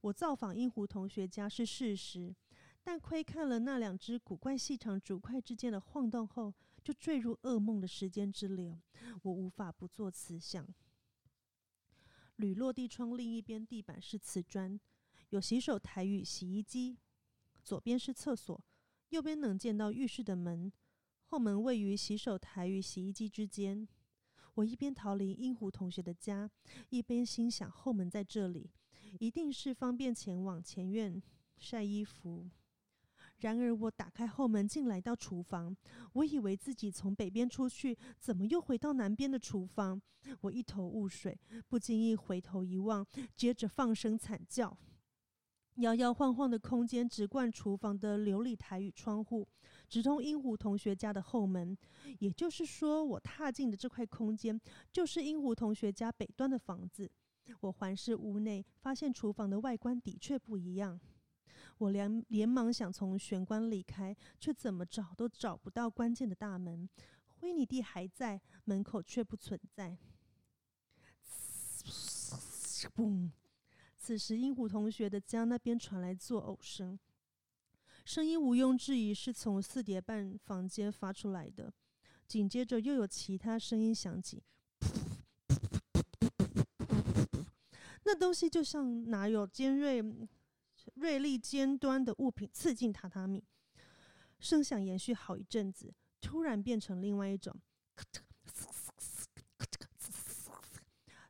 [0.00, 2.34] 我造访鹦鹉同学家是事实，
[2.82, 8.78] 但窥看了那两只古怪细长竹筷之间的晃动后，就坠入噩梦的时间之流。
[9.22, 10.66] 我无法不做此想。
[12.36, 14.78] 铝落地窗另一边地板是瓷砖，
[15.30, 16.98] 有洗手台与洗衣机。
[17.64, 18.62] 左边是厕所，
[19.08, 20.70] 右边能见到浴室的门。
[21.24, 23.88] 后门位于洗手台与洗衣机之间。
[24.54, 26.48] 我一边逃离鹦鹉同学的家，
[26.90, 28.70] 一边心想：后门在这里，
[29.18, 31.22] 一定是方便前往前院
[31.58, 32.48] 晒衣服。
[33.38, 35.76] 然而，我打开后门进来到厨房，
[36.14, 40.00] 我以为自己从北边出去，怎么又回到南边的厨房？
[40.40, 41.38] 我一头雾水，
[41.68, 44.76] 不经意回头一望，接着放声惨叫。
[45.76, 49.46] 摇摇晃晃的空间直贯厨房的琉璃台与窗户，
[49.86, 51.76] 直通鹦鹉同学家的后门。
[52.18, 54.58] 也就是说，我踏进的这块空间，
[54.90, 57.10] 就是鹦鹉同学家北端的房子。
[57.60, 61.00] 我环视屋内，发现厨房的外观的确不一样。
[61.78, 66.88] 我连连忙想从玄关离开，却怎么找都找不到关键的大门。
[67.38, 69.96] 灰泥地还在，门口却不存在。
[72.94, 73.30] 嘣！
[73.98, 76.98] 此时，鹦鹉同学的家那边传来作呕声，
[78.04, 81.72] 声音毋庸置疑是从四叠半房间发出来的。
[82.26, 84.42] 紧接着，又有其他声音响起，
[88.06, 90.00] 那东西就像拿有尖锐、
[90.94, 93.42] 锐利尖端的物品刺进榻榻米，
[94.38, 97.60] 声响延续好一阵子，突然变成另外一种。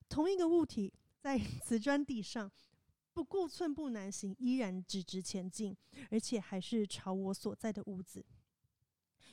[0.07, 2.51] 同一个物体在 瓷砖地上
[3.15, 5.75] 不顾寸步难行，依然直直前进，
[6.11, 8.23] 而且还是朝我所在的屋子。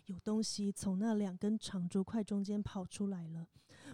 [0.06, 3.48] 有东西从那两根长竹块中间跑出来了，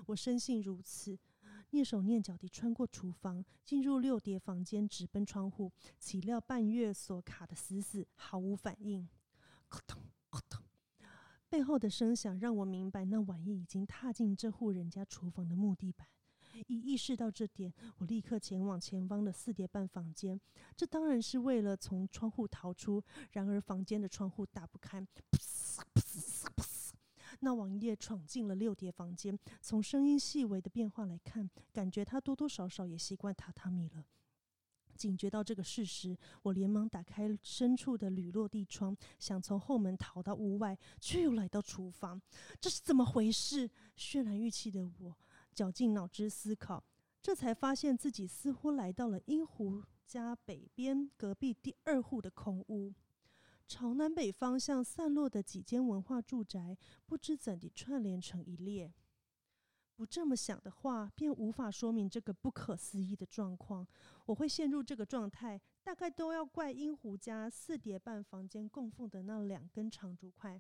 [0.06, 1.18] 我深信如此，
[1.72, 9.08] 蹑手蹑脚地穿过厨房，进入六叠房间，直奔窗户，岂料半月锁卡得死死，毫无反应。
[9.70, 9.96] 咯噔
[10.32, 10.60] 咯噔，
[11.48, 16.08] 背后的声响让我明白，那玩意已经踏进这户人家厨房的木地板。
[16.68, 20.42] 一意识到这点，我立刻前往前方的四叠半房间。
[20.76, 23.02] 这当然是为了从窗户逃出。
[23.32, 25.00] 然而房间的窗户打不开，
[27.40, 29.38] 那王爷闯进了六叠房间。
[29.62, 34.06] 从声音细微的变化来看，感觉他多多少少也习惯榻榻米了。
[34.96, 42.22] 警觉到这个事实，我连忙打开深处的铝落地窗，想从后门逃到屋外，却又来到厨房。
[42.60, 43.70] 这是怎么回事？
[43.98, 45.18] 渲然欲泣的我。
[45.54, 46.84] 绞尽脑汁思考，
[47.22, 52.94] 这才发现自己似乎来到了英湖家北边隔壁第二户的空屋。
[53.70, 58.92] 朝南北方向散落的几间文化住宅，不知怎地串联成一列。
[59.96, 63.88] 不这么想的话，便无法说明这个不可思议的状况。
[64.26, 70.60] 我会陷入这个状态，大概都要怪英湖家四叠半房间供奉的那两根长竹块。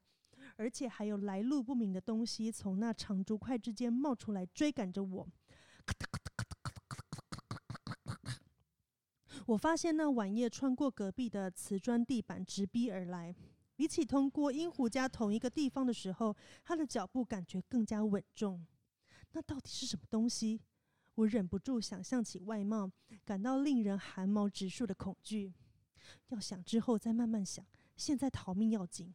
[0.56, 5.28] 而且还有来路不明的东西从那长竹块之间冒出来，追赶着我。
[9.50, 13.34] 我发现那晚夜穿过隔壁的瓷砖地板直逼而来，
[13.76, 18.64] 比起通过英虎家同一个地方的时候，他的脚步感觉更加稳重。
[19.32, 20.62] 那到底是什么东西？
[21.16, 22.92] 我忍不住想象起外貌，
[23.26, 25.52] 感到令人寒毛直竖的恐惧。
[26.28, 29.12] 要想之后再慢慢想，现在逃命要紧。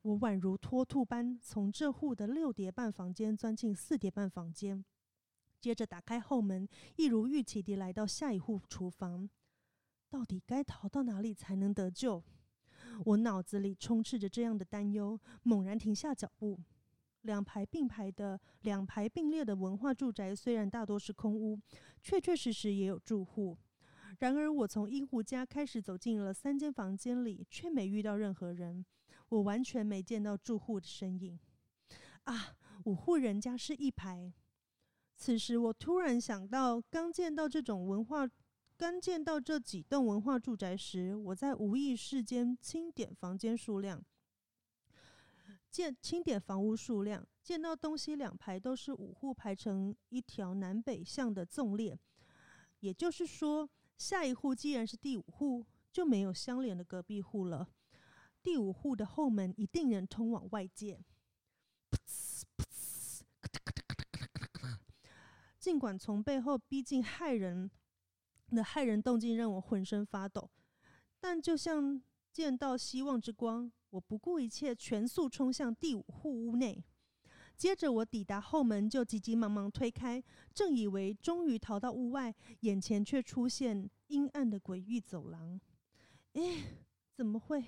[0.00, 4.82] 我宛如脱兔般从这户的六叠半房间钻进四叠半房间，
[5.60, 9.28] 接着打开后门，一如预期地来到下一户厨房。
[10.10, 12.22] 到底该逃到哪里才能得救？
[13.04, 16.58] 我脑子里充斥着这样的担忧，猛然停下脚步。
[17.22, 21.60] 两排并排的、两排并列的文化住宅虽然大多是空屋，
[22.02, 23.56] 确确实实也有住户。
[24.18, 28.84] 然而，我从一户家开始走进了三间房间里，却没遇到任何人。
[29.28, 31.38] 我完全没见到住户的身影。
[32.24, 34.32] 啊，五户人家是一排。
[35.14, 38.26] 此时，我突然想到，刚见到这种文化，
[38.80, 44.02] 刚见到这几栋文化住宅时，我在无意识间清点房间数量，
[45.70, 51.94] 见清点房屋数量，见到东西两排都是五户排成一条南北向的纵列。
[52.78, 53.68] 也就是说，
[53.98, 57.68] 下一户既然是第五户，就没有相连的隔壁户了。
[58.42, 60.98] 第五户的后门一定能通往外界。
[65.58, 67.70] 尽管从背后逼近骇人
[68.56, 70.50] 的骇人动静让我浑身发抖，
[71.18, 72.00] 但就像
[72.32, 76.82] 见到希望之光，我不顾一切，全速冲向第五户屋内。
[77.56, 80.22] 接着我抵达后门，就急急忙忙推开，
[80.54, 85.60] 正以为终于逃到屋外，眼前却出现阴暗的诡异走廊。
[86.32, 86.42] 哎，
[87.12, 87.62] 怎么会？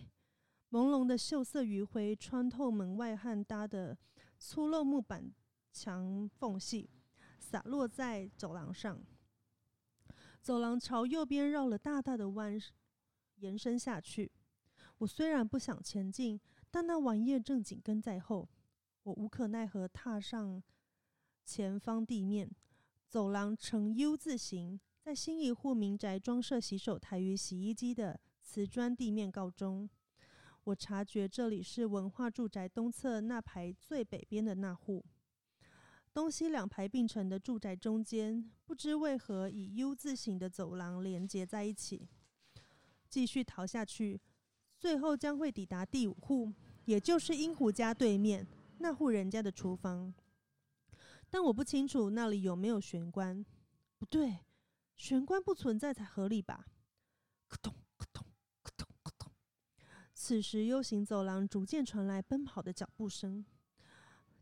[0.71, 3.99] 朦胧的锈色余晖穿透门外汉搭的
[4.39, 5.31] 粗陋木板
[5.71, 6.89] 墙缝隙，
[7.39, 8.99] 洒落在走廊上。
[10.43, 12.61] 走廊朝右边绕了大大的弯，
[13.37, 14.33] 延伸下去。
[14.99, 18.49] 我虽然不想前进，但那玩意正紧跟在后。
[19.05, 20.61] 我无可奈何，踏上
[21.45, 22.51] 前方地面。
[23.07, 29.89] 走廊呈 U 字形，在新一户民宅装设洗手台与洗衣机的瓷砖地面告终。
[30.65, 35.05] 我察觉这里是文化住宅东侧那排最北边的那户，
[36.15, 42.09] 东西两排并成的住宅中间，不知为何以 U 字形的走廊连接在一起。
[43.09, 44.21] 继续逃下去，
[44.79, 46.53] 最后将会抵达第五户，
[46.85, 48.47] 也就是英虎家对面
[48.79, 50.13] 那户人家的厨房。
[51.31, 53.45] 但我不清楚那里有没有玄关。
[53.99, 54.41] 不对，
[54.97, 56.67] 玄关不存在才合理吧？
[57.49, 57.75] 咯咚。
[60.15, 63.45] 此时，U 型走廊逐渐传来奔跑的脚步声，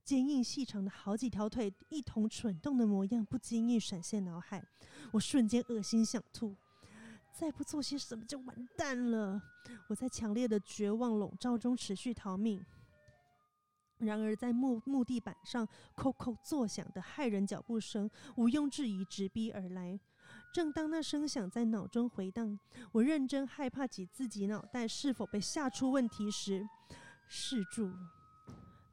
[0.04, 4.64] 坚硬细长的好几条腿一同蠢动的模样不经意闪现脑海，
[5.12, 6.56] 我瞬间恶心想吐。
[7.32, 9.40] 再不做些什么就完蛋了！
[9.88, 12.64] 我在强烈的绝望笼罩中持续逃命。
[13.98, 19.98] 然而，在木木地板上叩叩作响的骇人脚步声毋庸置疑直逼而来。
[20.52, 22.58] 正当那声响在脑中回荡，
[22.92, 26.66] 我认真害怕起自己脑袋是否被吓出问题时，
[27.28, 27.90] 试住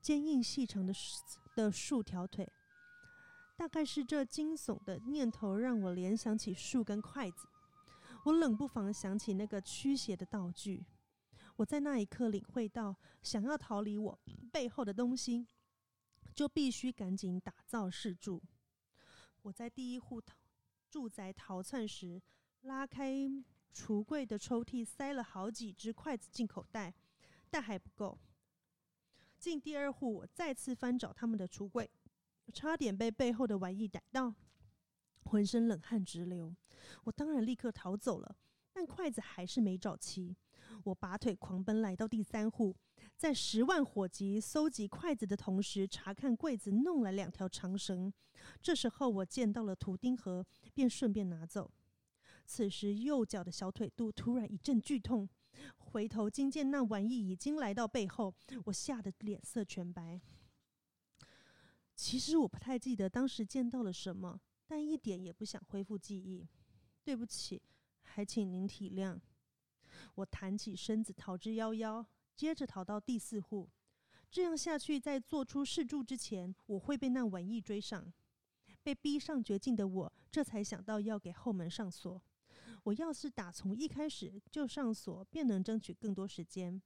[0.08, 0.94] 坚硬细长的
[1.54, 2.50] 的数条腿。
[3.58, 7.46] 大概是这惊悚的念头让我联想起树根筷子，
[8.24, 10.86] 我冷不防想起那个驱邪的道具。
[11.58, 14.18] 我在那一刻领会到，想要逃离我
[14.50, 15.46] 背后的东西，
[16.34, 18.42] 就必须赶紧打造事柱。
[19.42, 20.22] 我在第一户
[20.90, 22.22] 住宅逃窜时，
[22.62, 23.14] 拉开
[23.74, 26.94] 橱柜的抽屉，塞了好几只筷子进口袋，
[27.50, 28.18] 但还不够。
[29.38, 31.90] 进第二户，我再次翻找他们的橱柜。
[32.54, 34.34] 差点被背后的玩意逮到，
[35.24, 36.56] 浑身冷汗直流。
[37.04, 38.36] 我当然立刻逃走了，
[38.72, 40.36] 但筷子还是没找齐。
[40.84, 42.76] 我拔腿狂奔来到第三户，
[43.16, 48.14] 在十万火急搜集筷子的同时，查看柜子，弄了两条长绳。
[48.62, 51.72] 这时候我见到了图钉盒，便顺便拿走。
[52.46, 55.28] 此时右脚的小腿肚突然一阵剧痛，
[55.78, 58.34] 回头惊见那玩意已经来到背后，
[58.66, 60.22] 我吓得脸色全白。
[61.96, 66.48] 其实我不太记得当时见到了什么，但一点也不想恢复记忆。
[67.04, 67.62] 对不起，
[68.04, 69.20] 还请您体谅。
[70.16, 72.06] 我弹起身子逃之夭夭，
[72.36, 73.70] 接着逃到第四户。
[74.30, 78.14] 这样下去，在做出试住之前，我会被那玩意追上。
[78.84, 82.22] 被逼上绝境的我，这才想到要给后门上锁。
[82.88, 86.82] 我要是打从一开始就上锁，便能争取更多时间。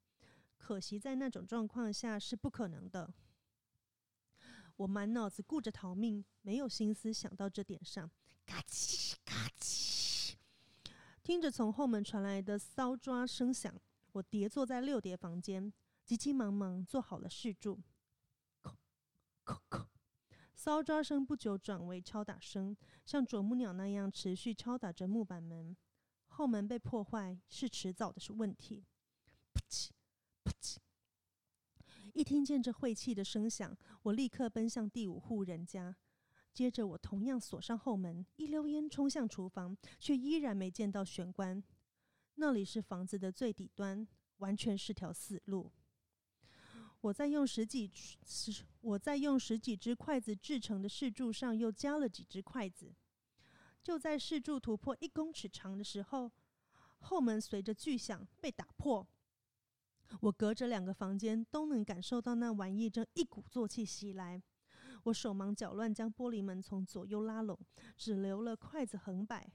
[0.58, 3.14] 可惜在那种状况下是不可能的。
[4.78, 8.10] 我满脑子顾着逃命，没有心思想到这点上。
[8.48, 10.34] 嘎叽嘎叽，
[11.22, 13.80] 听着从后门传来的搔抓声响，
[14.14, 15.72] 我叠坐在六叠房间，
[16.04, 17.80] 急急忙忙做好了试住。
[18.64, 18.74] 叩
[19.46, 19.86] 叩叩，
[20.58, 22.76] 搔抓声不久转为敲打声，
[23.06, 25.78] 像啄木鸟那样持续敲打着木板门。
[26.42, 28.84] 后门被破坏是迟早的是问题。
[29.54, 29.90] 噗叽
[30.44, 30.78] 噗叽。
[32.16, 35.96] 一听见这晦气的声响，我立刻奔向第五户人家。
[36.52, 41.64] 接着，我同样锁上后门，一溜烟冲向厨房，却依然没见到玄关。
[42.34, 44.08] 那里是房子的最底端，
[44.38, 45.72] 完全是条死路。
[47.02, 47.92] 我在用十几
[48.80, 52.96] 我在用十几只筷子制成的试柱上又加了几只筷子。
[53.84, 56.32] 就在试柱突破一公尺长的时候，
[57.00, 59.08] 后门随着巨响被打破。
[60.20, 64.42] 我隔着两个房间都能感受到那玩意正一鼓作气袭来。
[65.04, 67.58] 我手忙脚乱将玻璃门从左右拉拢，
[67.98, 69.52] 只留了筷子横摆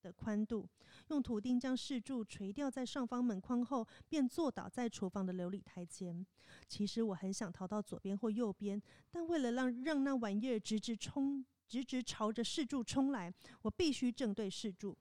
[0.00, 0.68] 的宽度。
[1.08, 6.24] 用图钉将试柱垂吊在上方门框后，便坐倒在厨房的琉璃台前。
[6.68, 8.80] 其实我很想逃到左边或右边，
[9.10, 13.32] 但为了让让那玩意儿直直冲、直直朝着饰柱冲来，
[13.62, 14.96] 我必须正对饰柱。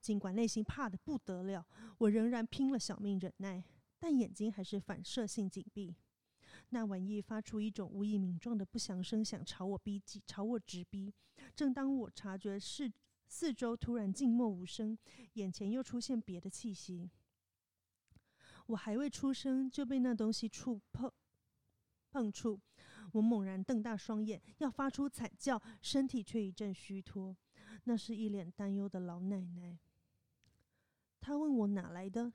[0.00, 1.66] 尽管内心怕得不得了，
[1.98, 3.64] 我仍然拼了小命忍耐。
[3.98, 5.96] 但眼睛还是反射性紧闭。
[6.68, 11.12] 那玩意发出一种无以名状的不祥声响，朝我逼近，朝我直逼。
[11.56, 12.92] 正当我察觉四
[13.26, 14.98] 四周突然静默无声，
[15.34, 17.10] 眼前又出现别的气息，
[18.66, 21.10] 我还未出声就被那东西触碰
[22.10, 22.60] 碰触。
[23.14, 27.36] 我猛然瞪大双眼，要发出惨叫，身体却一阵虚脱。
[27.84, 29.78] 那是一脸担忧的老奶奶。
[31.20, 32.32] 她问我哪来的。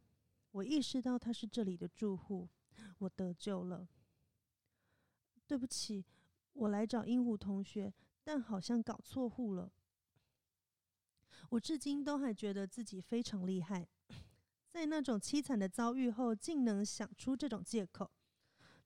[0.52, 2.48] 我意识到她是这里的住户，
[3.00, 3.88] 我得救了。
[5.46, 6.06] 对不起，
[6.54, 7.94] 我来找鹦鹉同学，
[8.24, 9.72] 但好像搞错户了。
[11.50, 13.86] 我至今都还觉得自己非常厉害，
[14.70, 18.10] 在那种凄惨的遭遇后，竟能想出这种借口。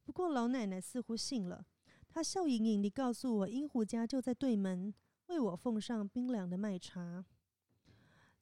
[0.03, 1.65] 不过老奶奶似乎信了，
[2.13, 4.93] 他笑盈盈地告诉我，鹦鹉家就在对门，
[5.29, 7.25] 为我奉上冰凉的麦茶。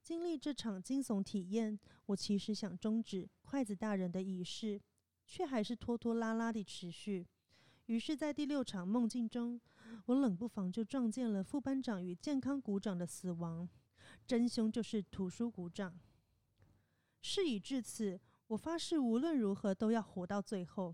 [0.04, 4.82] 经历这场惊悚体验，我其实想终止筷子大人的仪式，
[5.26, 7.26] 却还是拖拖拉拉地持续。
[7.86, 9.62] 于是，在第六场梦境中，
[10.08, 13.70] 我冷不防就撞见了副班长与健康股长的死亡，
[14.28, 15.98] 真凶就是图书股长。
[17.22, 20.94] 事已至此，我发誓无论如何都要活到最后。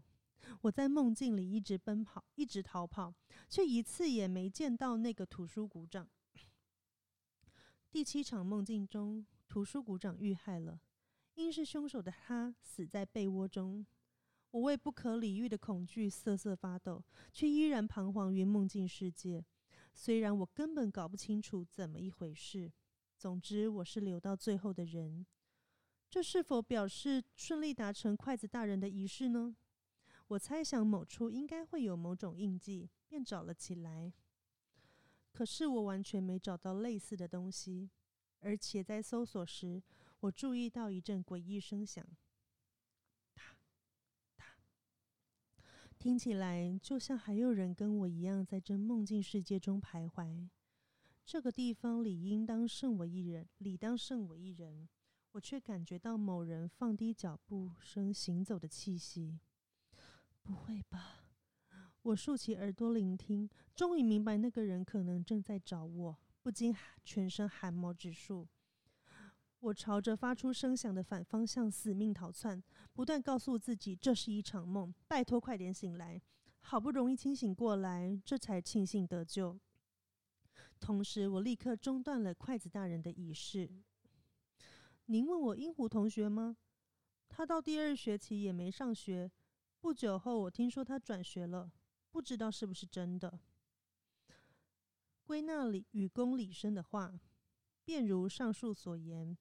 [0.62, 3.14] 我在梦境里一直奔跑，一直逃跑，
[3.50, 6.10] 却一次也没见到那个图书股长。
[7.90, 10.80] 第七场梦境中，图书股长遇害了，
[11.36, 13.86] 因是凶手的他死在被窝中。
[14.52, 17.04] 我为不可理喻的恐惧瑟瑟发抖，
[17.34, 19.44] 却依然彷徨于梦境世界。
[19.94, 22.72] 虽然我根本搞不清楚怎么一回事，
[23.18, 25.26] 总之我是留到最后的人。
[26.10, 29.56] 这是否表示顺利达成筷子大人的仪式呢？
[30.28, 34.14] 我猜想某处应该会有某种印记，便找了起来。
[35.32, 37.90] 可是我完全没找到类似的东西，
[38.40, 39.82] 而且在搜索时，
[40.20, 42.06] 我注意到一阵诡异声响，
[43.34, 43.44] 哒
[44.36, 44.46] 哒，
[45.98, 50.50] 听起来就像还有人跟我一样在这梦境世界中徘徊。
[51.24, 54.90] 这个地方理应当剩我一人，理当剩我一人，
[55.32, 59.40] 我却感觉到某人放低脚步声行走的气息。
[60.48, 61.26] 不会吧？
[62.04, 68.48] 我竖起耳朵聆听，终于明白那个人可能正在找我，不禁全身汗毛直竖。
[69.60, 72.64] 我朝着发出声响的反方向死命逃窜，
[72.94, 76.22] 不断告诉自己这是一场梦，拜托快点醒来。
[76.62, 79.60] 好不容易清醒过来，这才庆幸得救。
[80.80, 83.70] 同时，我立刻中断了筷子大人的仪式。
[85.08, 86.56] 您问我英虎同学吗？
[87.28, 89.30] 他到第二学期也没上学。
[89.80, 91.72] 不久后，我听说他转学了，
[92.12, 93.40] 不知道是不是真的。
[95.24, 97.20] 归纳里与公理生的话，
[97.84, 99.38] 便如上述所言。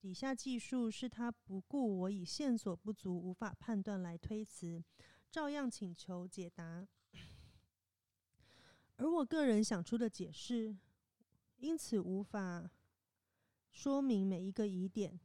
[0.00, 4.82] 底下记述是他不顾我以线索不足无法判断来推辞，
[5.30, 6.86] 照样请求解答。
[8.96, 10.76] 而我个人想出的解释，
[11.56, 12.70] 因此无法
[13.70, 15.18] 说明每一个疑点。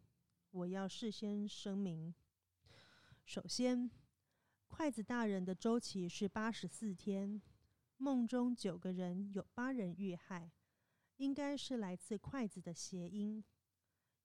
[0.51, 2.13] 我要事先声明：
[3.25, 3.89] 首先，
[4.75, 7.39] 筷子大人的周期是八十四天，
[7.97, 10.51] 梦中九个人有八人遇害，
[11.17, 13.43] 应该是来自筷子的谐音，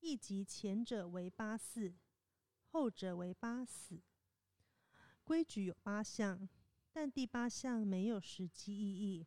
[0.01, 1.95] 亦即前者为八四，
[2.65, 4.01] 后者为八死。
[5.23, 6.49] 规矩有八项，
[6.93, 9.27] 但第八项没有实际意义。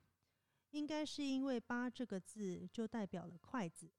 [0.72, 3.92] 应该是因为“八”这个字就代表了筷子。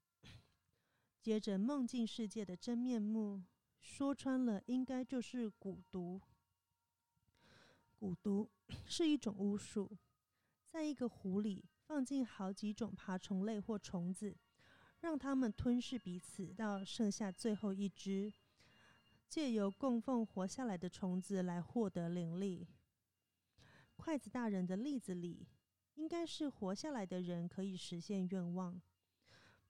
[1.21, 3.41] 接着，梦境世界的真面目
[3.79, 6.21] 说穿了，应该就是蛊毒。
[8.03, 8.49] 蛊毒
[8.85, 9.97] 是一种巫术，
[10.65, 14.35] 在一个壶里放进好几种爬虫类或虫子，
[14.99, 18.33] 让它们吞噬彼此，到剩下最后一只，
[19.29, 22.67] 借由供奉活下来的虫子来获得灵力。
[23.95, 25.47] 筷子大人的例子里。
[25.95, 28.81] 应该是活下来的人可以实现愿望，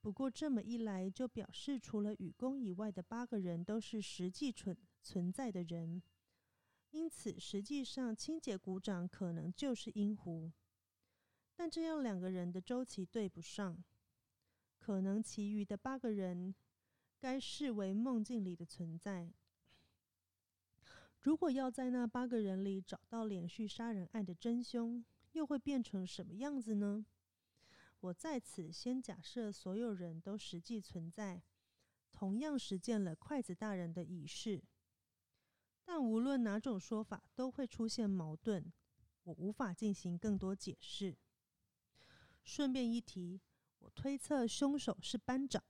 [0.00, 6.02] 不过这么一来，就表示除了雨公以外的八个人都是实际存存在的人，
[6.94, 10.52] 因此实际上清洁鼓掌可能就是音狐，
[11.56, 13.82] 但这样两个人的周期对不上，
[14.78, 16.54] 可能其余的八个人
[17.18, 19.32] 该视为梦境里的存在。
[21.18, 25.04] 如果要在那八个人里找到连续杀人案的真凶。
[25.34, 27.04] 又会变成什么样子呢？
[27.98, 31.42] 我在此先假设所有人都实际存在，
[32.12, 34.62] 同样实践了筷子大人的仪式。
[35.84, 38.72] 但无论哪种说法，都会出现矛盾，
[39.22, 41.16] 我无法进行更多解释。
[42.42, 43.40] 顺便一提，
[43.78, 45.62] 我推测凶手是班长，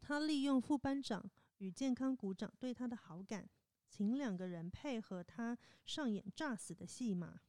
[0.00, 3.48] 他利用副班长与健康股长对他的好感，
[3.88, 7.40] 请两个人配合他上演诈死的戏码。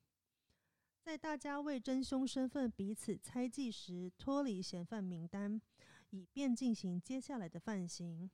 [1.02, 5.62] 在大家为真凶身份彼此猜忌时，脱离嫌犯名单，
[6.10, 8.32] 以便进行接下来的犯行。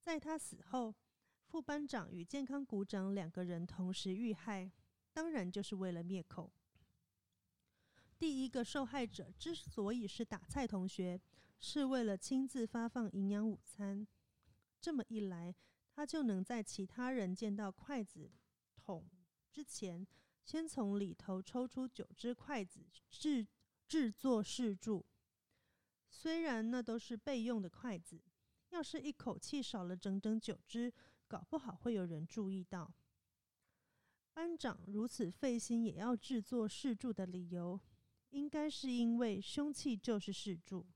[0.00, 0.94] 在他死后，
[1.50, 4.70] 副班长与健康股长两个人同时遇害，
[5.12, 6.52] 当然就是为了灭口。
[8.20, 11.20] 第一个受害者之所以是打菜同学，
[11.58, 14.06] 是为了亲自发放营养午餐。
[14.80, 15.52] 这么一来，
[15.92, 18.30] 他就能在其他人见到筷子
[18.76, 19.04] 桶
[19.50, 20.06] 之前。
[20.44, 23.44] 先从里头抽出九只筷子制
[23.88, 25.04] 制作试柱，
[26.08, 28.22] 虽然那都是备用的筷子，
[28.68, 30.92] 要是一口气少了整整九只，
[31.30, 32.92] 搞不好会有人注意到。
[34.34, 37.78] 班长如此费心也要制作试柱的理由，
[38.30, 40.88] 应该是因为凶器就是试柱。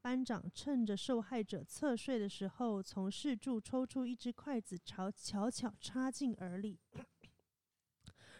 [0.00, 6.80] 班长趁着受害者侧睡的时候，从试柱抽出一只筷子，朝巧巧插进耳里。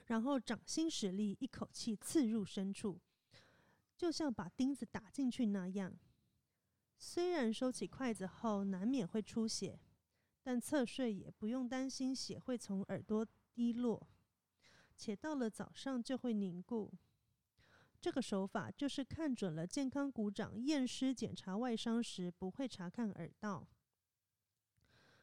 [0.07, 2.99] 然后掌心使力，一口气刺入深处，
[3.95, 5.99] 就像把钉子打进去那样。
[6.97, 9.81] 虽然收起筷子后难免会出血，
[10.45, 14.07] 但侧睡也不用担心血会从耳朵滴落，
[14.95, 16.93] 且到了早上就会凝固。
[17.99, 23.67] 这个手法就是看准了健康鼓掌验尸检查外伤时不会查看耳道。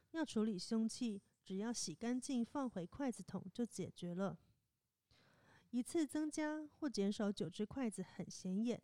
[0.10, 4.40] 要处理凶器，只要洗干净放回筷子桶就解决了。
[5.70, 8.82] 一次增加或减少九只筷子很显眼，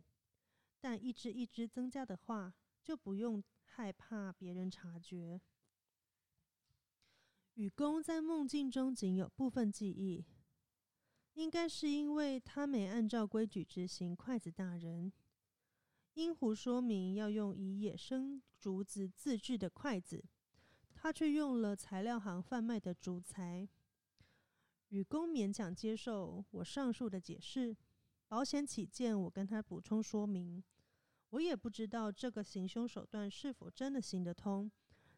[0.80, 2.54] 但一只一只增加的话，
[2.84, 5.42] 就不用害怕别人察觉。
[7.58, 10.24] 雨宫在梦境中仅有部分记忆，
[11.34, 15.12] 应该是因为他没按照规矩执行筷子大人。
[16.14, 20.24] 阴壶说明要用以野生竹子自制的筷子，
[20.94, 23.68] 他却用了材料行贩卖的竹材。
[24.90, 27.76] 雨公勉强接受我上述的解释，
[28.28, 30.64] 保险起见，我跟他补充说明。
[31.32, 34.72] 我也不知道这个行凶手段是否真的行得通，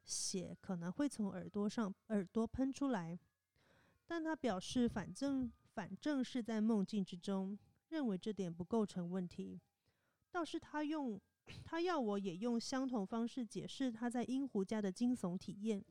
[0.09, 3.19] 血可能会从耳朵上耳朵喷出来，
[4.07, 7.57] 但他表示反正反正是在梦境之中，
[7.89, 9.61] 认为这点不构成问题。
[10.31, 11.21] 倒是他用
[11.63, 15.85] 他要我也用相同方式解释他在阴湖家的惊悚体验，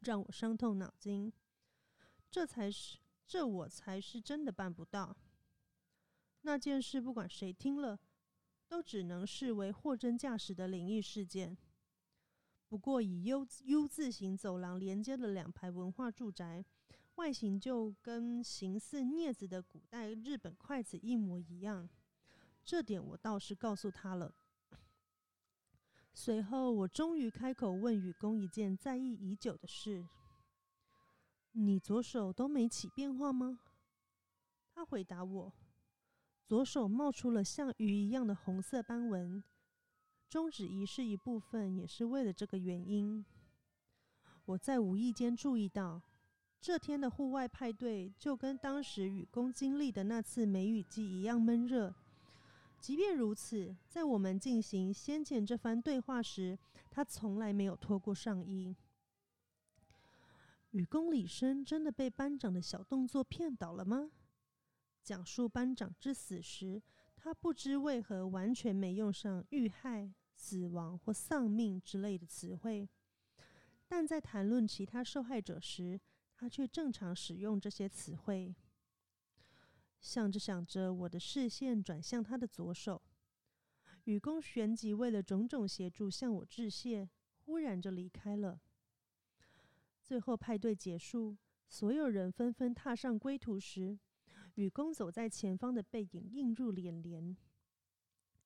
[0.00, 1.32] 让我伤透脑筋。
[2.28, 5.16] 这才是这我才是真的办不到。
[6.42, 7.98] 那件事不管谁听了。
[8.68, 11.56] 都只能视为货真价实的灵异事件。
[12.68, 16.64] 不过，以 U U 字形走廊连接的两排文化住宅，
[17.14, 21.88] 外形就跟形似镊子的古代日本筷子一模一样，
[22.64, 24.34] 这点我倒是告诉他了。
[26.12, 30.04] 随后，我终于开口问雨公一件在意已久的事
[31.52, 33.60] ：“你左手都没起变化吗？”
[34.74, 35.52] 他回答我。
[36.44, 39.42] 左手冒出了像鱼一样的红色斑纹，
[40.28, 43.24] 终止仪式一部分也是为了这个原因。
[44.44, 46.02] 我在无意间注意到，
[46.60, 51.94] 这天的户外派对就跟当时雨公经历的那次梅雨季一样闷热。
[52.80, 56.58] 即便如此，在我们进行先前这番对话时，
[56.90, 58.76] 他从来没有脱过上衣。
[60.70, 64.10] 雨公李生真的被班长的小动作骗倒了吗？
[65.02, 66.82] 讲述班长之死时，
[67.26, 72.88] 他不知为何完全没用上遇害、死亡或丧命之类的词汇，
[73.88, 76.00] 但在谈论其他受害者时，
[76.36, 78.54] 他却正常使用这些词汇。
[80.00, 83.02] 想着想着，我的视线转向他的左手，
[84.04, 87.08] 雨公旋即为了种种协助向我致谢，
[87.38, 88.60] 忽然就离开了。
[90.00, 91.36] 最后派对结束，
[91.66, 93.98] 所有人纷纷踏上归途时。
[94.56, 97.36] 雨公走在前方的背影映入眼帘，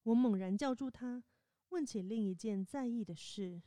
[0.03, 1.23] 我猛然叫住他，
[1.69, 3.63] 问起另一件在意的事：“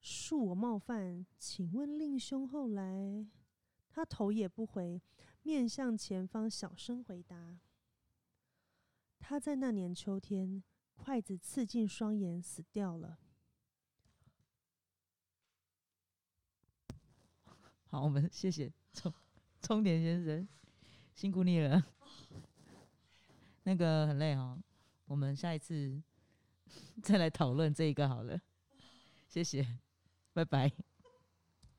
[0.00, 3.26] 恕我冒犯，请问令兄后来？”
[3.90, 5.02] 他头也不回，
[5.42, 7.58] 面向前方，小声回答
[9.18, 10.62] ：“他在那年秋天，
[10.94, 13.18] 筷子刺进双眼，死掉了。
[17.88, 19.12] ”好，我们谢谢充
[19.60, 20.46] 充点先生。
[21.16, 21.82] 辛苦你了，
[23.64, 24.56] 那个很累哈，
[25.06, 26.00] 我们下一次
[27.02, 28.38] 再来讨论这一个好了，
[29.26, 29.66] 谢谢，
[30.34, 30.70] 拜拜。